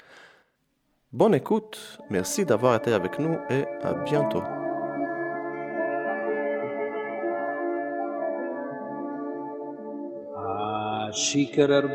Bonne 1.12 1.34
écoute, 1.34 2.00
merci 2.12 2.46
d'avoir 2.46 2.76
été 2.76 2.94
avec 2.94 3.18
nous 3.18 3.38
et 3.50 3.66
à 3.82 3.94
bientôt. 3.94 4.44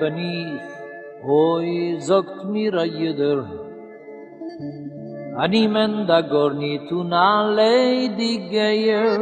Bin 0.00 0.77
hoi 1.22 1.98
sagt 2.00 2.44
mir 2.52 2.74
a 2.74 2.84
jeder. 2.84 3.38
Ani 5.42 5.68
men 5.74 6.06
da 6.08 6.20
gor 6.20 6.52
nit 6.54 6.90
un 6.98 7.12
alle 7.12 8.08
di 8.18 8.32
geier. 8.52 9.20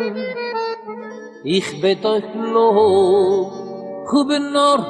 Ich 1.45 1.69
bet 1.81 2.05
euch 2.05 2.31
lo, 2.55 2.69
huben 4.11 4.53
nor 4.53 4.81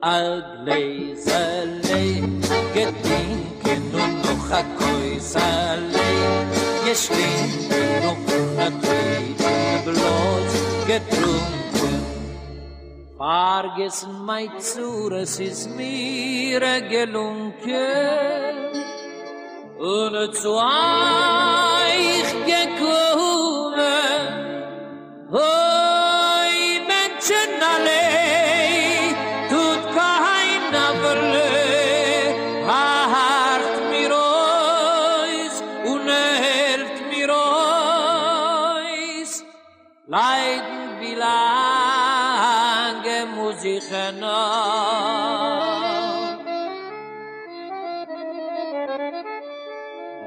a 0.00 0.18
gleisele, 0.64 2.02
getinken 2.74 3.84
un 4.02 4.12
noch 4.24 4.50
a 4.60 4.62
koisale. 4.78 6.08
Geschlinken 6.86 7.88
noch 8.04 8.26
a 8.66 8.68
koisale, 8.82 9.84
bloß 9.84 10.52
getrunken. 10.88 11.57
Arges 13.28 14.06
mei 14.26 14.48
zures 14.58 15.38
is 15.38 15.68
mir 15.76 16.60
gelunke 16.88 17.88
un 19.78 20.32
zu 20.32 20.56
eich 20.56 22.32
gekumme 22.48 23.96
oh. 25.30 25.67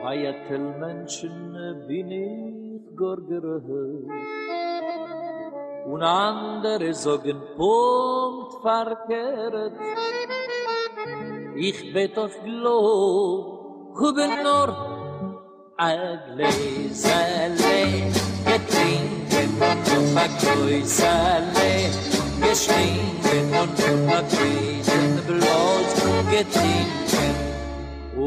Vayatel 0.03 0.65
menschen 0.79 1.35
bin 1.87 2.09
ich 2.11 2.97
gor 2.97 3.17
gerehut 3.29 4.09
Un 5.85 6.01
andere 6.01 6.91
sogen 6.93 7.39
punkt 7.55 8.51
verkehret 8.63 9.73
Ich 11.55 11.93
bet 11.93 12.17
auf 12.17 12.35
Glo, 12.43 13.93
hoben 13.99 14.31
nur 14.45 14.69
a 15.77 15.91
Gläsele 16.33 17.77
Getrinken 18.49 19.49
und 19.69 19.85
um 19.97 20.17
a 20.23 20.27
Größele 20.41 21.71
Geschrinken 22.41 23.47
und 23.61 23.77
um 23.91 24.09
a 24.17 24.21
Gläsele 24.31 25.21
Bloß 25.27 25.93
getrinken. 26.31 27.10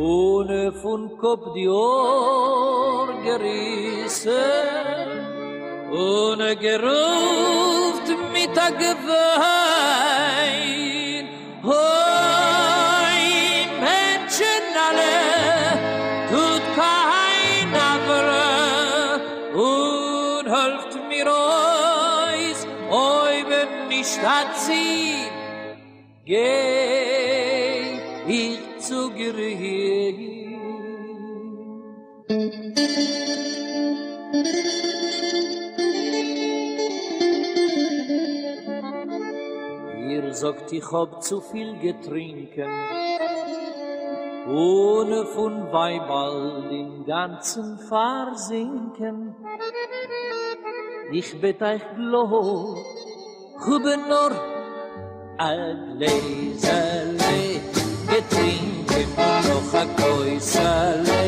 Ohne 0.04 0.72
von 0.72 1.16
Kopf 1.18 1.54
die 1.54 1.68
Ohr 1.68 3.08
gerissen, 3.24 4.32
ohne 5.90 6.56
geruft 6.56 8.08
mit 8.32 8.50
der 8.54 8.72
Gewein. 8.82 10.04
Hoi, 11.70 13.20
Menschen 13.86 14.64
alle, 14.88 15.18
tut 16.30 16.64
keiner 16.80 17.94
Wille, 18.08 18.50
und 19.68 20.46
helft 20.56 20.94
mir 21.08 21.26
euch, 21.26 22.60
oi, 22.90 23.34
wenn 23.48 23.72
nicht 23.88 24.20
hat 24.22 24.52
sie, 24.58 25.30
geh 26.26 27.00
ich 27.00 27.03
Gericht. 29.24 30.20
Ihr 40.10 40.34
sagt, 40.34 40.72
ich 40.72 40.92
hab 40.92 41.22
zu 41.22 41.40
viel 41.40 41.78
getrinken, 41.78 42.68
ohne 44.48 45.24
von 45.26 45.72
Weiball 45.72 46.68
den 46.68 47.06
ganzen 47.06 47.78
versinken. 47.78 49.34
Ich 51.12 51.40
bet 51.40 51.62
euch 51.62 51.82
glob, 51.96 52.78
huben 53.64 54.00
nur 54.08 54.32
a 55.38 55.54
Gläserle, 55.96 57.13
getrinkt 58.14 58.90
und 58.96 59.16
noch 59.48 59.74
a 59.74 59.84
koisale 60.00 61.24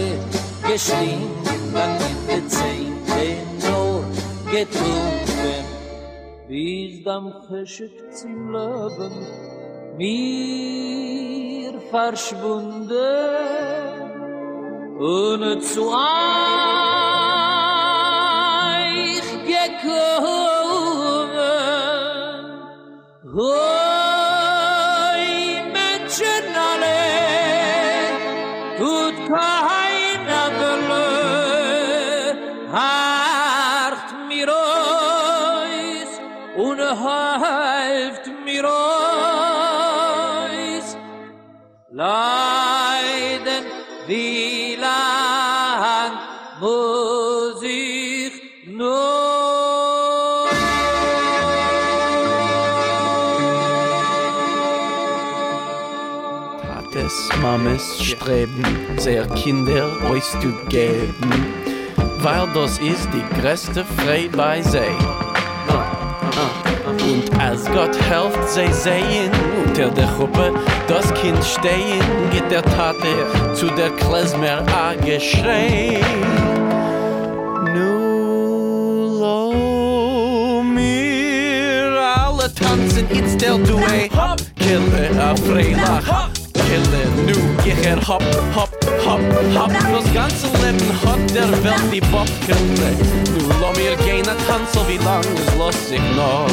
geschlinkt 0.69 1.63
man 1.73 1.91
mit 2.03 2.19
de 2.29 2.39
zehnte 2.55 3.27
nur 3.65 4.03
getrunken 4.53 5.65
bis 6.49 6.93
dam 7.05 7.27
khashik 7.47 7.97
zum 8.19 8.37
leben. 8.55 9.15
Mir 9.99 11.73
verschwunden 11.91 12.95
ohne 15.01 15.53
zu 15.71 15.83
eich 15.91 16.11
gekommen. 19.53 20.87
Oh 23.39 23.66
Leiden, 41.97 43.65
wie 44.07 44.77
lang 44.79 46.13
muss 46.61 47.63
ich 47.63 48.33
noch? 48.67 50.47
Tates, 56.61 57.31
Mames 57.41 58.03
streben, 58.03 58.63
sehr 58.99 59.27
Kinder 59.29 59.91
euch 60.11 60.25
zu 60.43 60.53
geben, 60.69 61.47
weil 62.19 62.47
das 62.53 62.79
ist 62.79 63.09
die 63.15 63.41
größte 63.41 63.87
Frei 63.97 64.29
bei 64.37 64.61
sie. 64.61 64.85
Und 67.07 67.41
als 67.41 67.65
Gott 67.67 67.97
helft 68.11 68.49
sie 68.49 68.73
sehen, 68.73 69.31
unter 69.65 69.91
der 69.91 70.07
Gruppe 70.17 70.53
das 70.89 71.15
Kind 71.15 71.39
stehen, 71.45 72.03
geht 72.33 72.51
der 72.51 72.63
Tate 72.63 73.55
zu 73.55 73.67
der 73.67 73.91
Klezmer 73.91 74.65
a 74.75 74.95
geschrei. 74.95 76.01
Nu 77.73 79.19
lo 79.21 80.63
mir 80.65 81.97
alle 82.17 82.53
tanzen, 82.53 83.07
it's 83.11 83.37
del 83.37 83.63
du 83.63 83.79
a 83.79 84.09
hop, 84.17 84.41
kille 84.59 85.11
a 85.21 85.37
freilach. 85.37 86.29
Kille, 86.55 87.03
nu 87.25 87.37
ich 87.65 87.87
er 87.87 88.01
hop, 88.09 88.25
hop, 88.57 88.76
hop, 89.17 89.73
hop. 89.73 90.03
Das 90.03 90.13
ganze 90.13 90.47
Leben 90.47 90.91
hat 91.05 91.35
der 91.35 91.51
Welt 91.65 91.93
die 91.93 92.01
Bob 92.01 92.29
kille 92.47 92.91
Nu 93.33 93.49
lo 93.61 93.73
mir 93.73 93.97
gehen 93.97 94.29
a 94.29 94.35
tanzel, 94.47 94.83
wie 94.89 94.99
lang 95.05 95.25
es 95.35 95.57
los 95.57 95.91
ich 95.91 96.17
noch. 96.17 96.49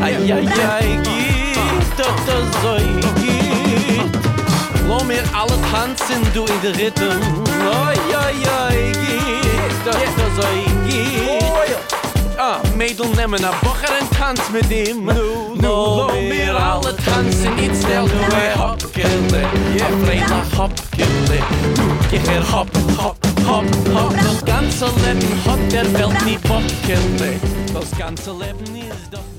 Ai, 0.00 0.16
ai, 0.16 0.46
ai, 0.70 0.98
geht, 1.02 1.98
doch 1.98 2.16
das 2.26 2.46
so 2.62 2.76
geht 3.20 4.02
Lo 4.88 5.04
mir 5.04 5.22
alle 5.32 5.58
tanzen, 5.70 6.22
du 6.34 6.44
in 6.44 6.60
der 6.62 6.74
Rhythm. 6.78 7.20
Ai, 7.86 7.98
ai, 8.16 8.34
ai, 8.68 8.92
geht, 8.92 9.86
doch 9.86 9.92
das 9.92 10.36
so 10.36 10.48
geht 10.86 11.21
Ah, 12.44 12.60
Mädel 12.76 13.06
nemmen 13.14 13.44
a 13.44 13.52
Bocher 13.62 13.94
en 14.00 14.08
tanz 14.18 14.50
mit 14.50 14.68
ihm. 14.68 15.04
Nu, 15.04 15.54
nu, 15.54 15.62
lo 15.62 16.08
mir 16.28 16.56
alle 16.56 16.92
tanzen 16.96 17.56
It's 17.56 17.82
del 17.86 18.08
du 18.08 18.18
e 18.34 18.58
hopkille 18.58 19.42
Ja, 19.76 19.86
freila 20.02 20.42
hopkille 20.58 21.38
Nu, 21.76 21.84
ich 22.10 22.28
er 22.28 22.42
hop, 22.52 22.68
hop, 22.98 23.16
hop, 23.46 23.64
hop 23.94 24.14
Das 24.24 24.44
ganze 24.44 24.86
Leben 24.86 25.44
hat 25.46 25.72
der 25.72 25.92
Welt 25.92 26.24
nie 26.24 26.38
Popkille 26.38 27.40
Das 27.72 27.96
ganze 27.96 28.32
Leben 28.32 28.76
ist 28.76 29.12
doch 29.12 29.31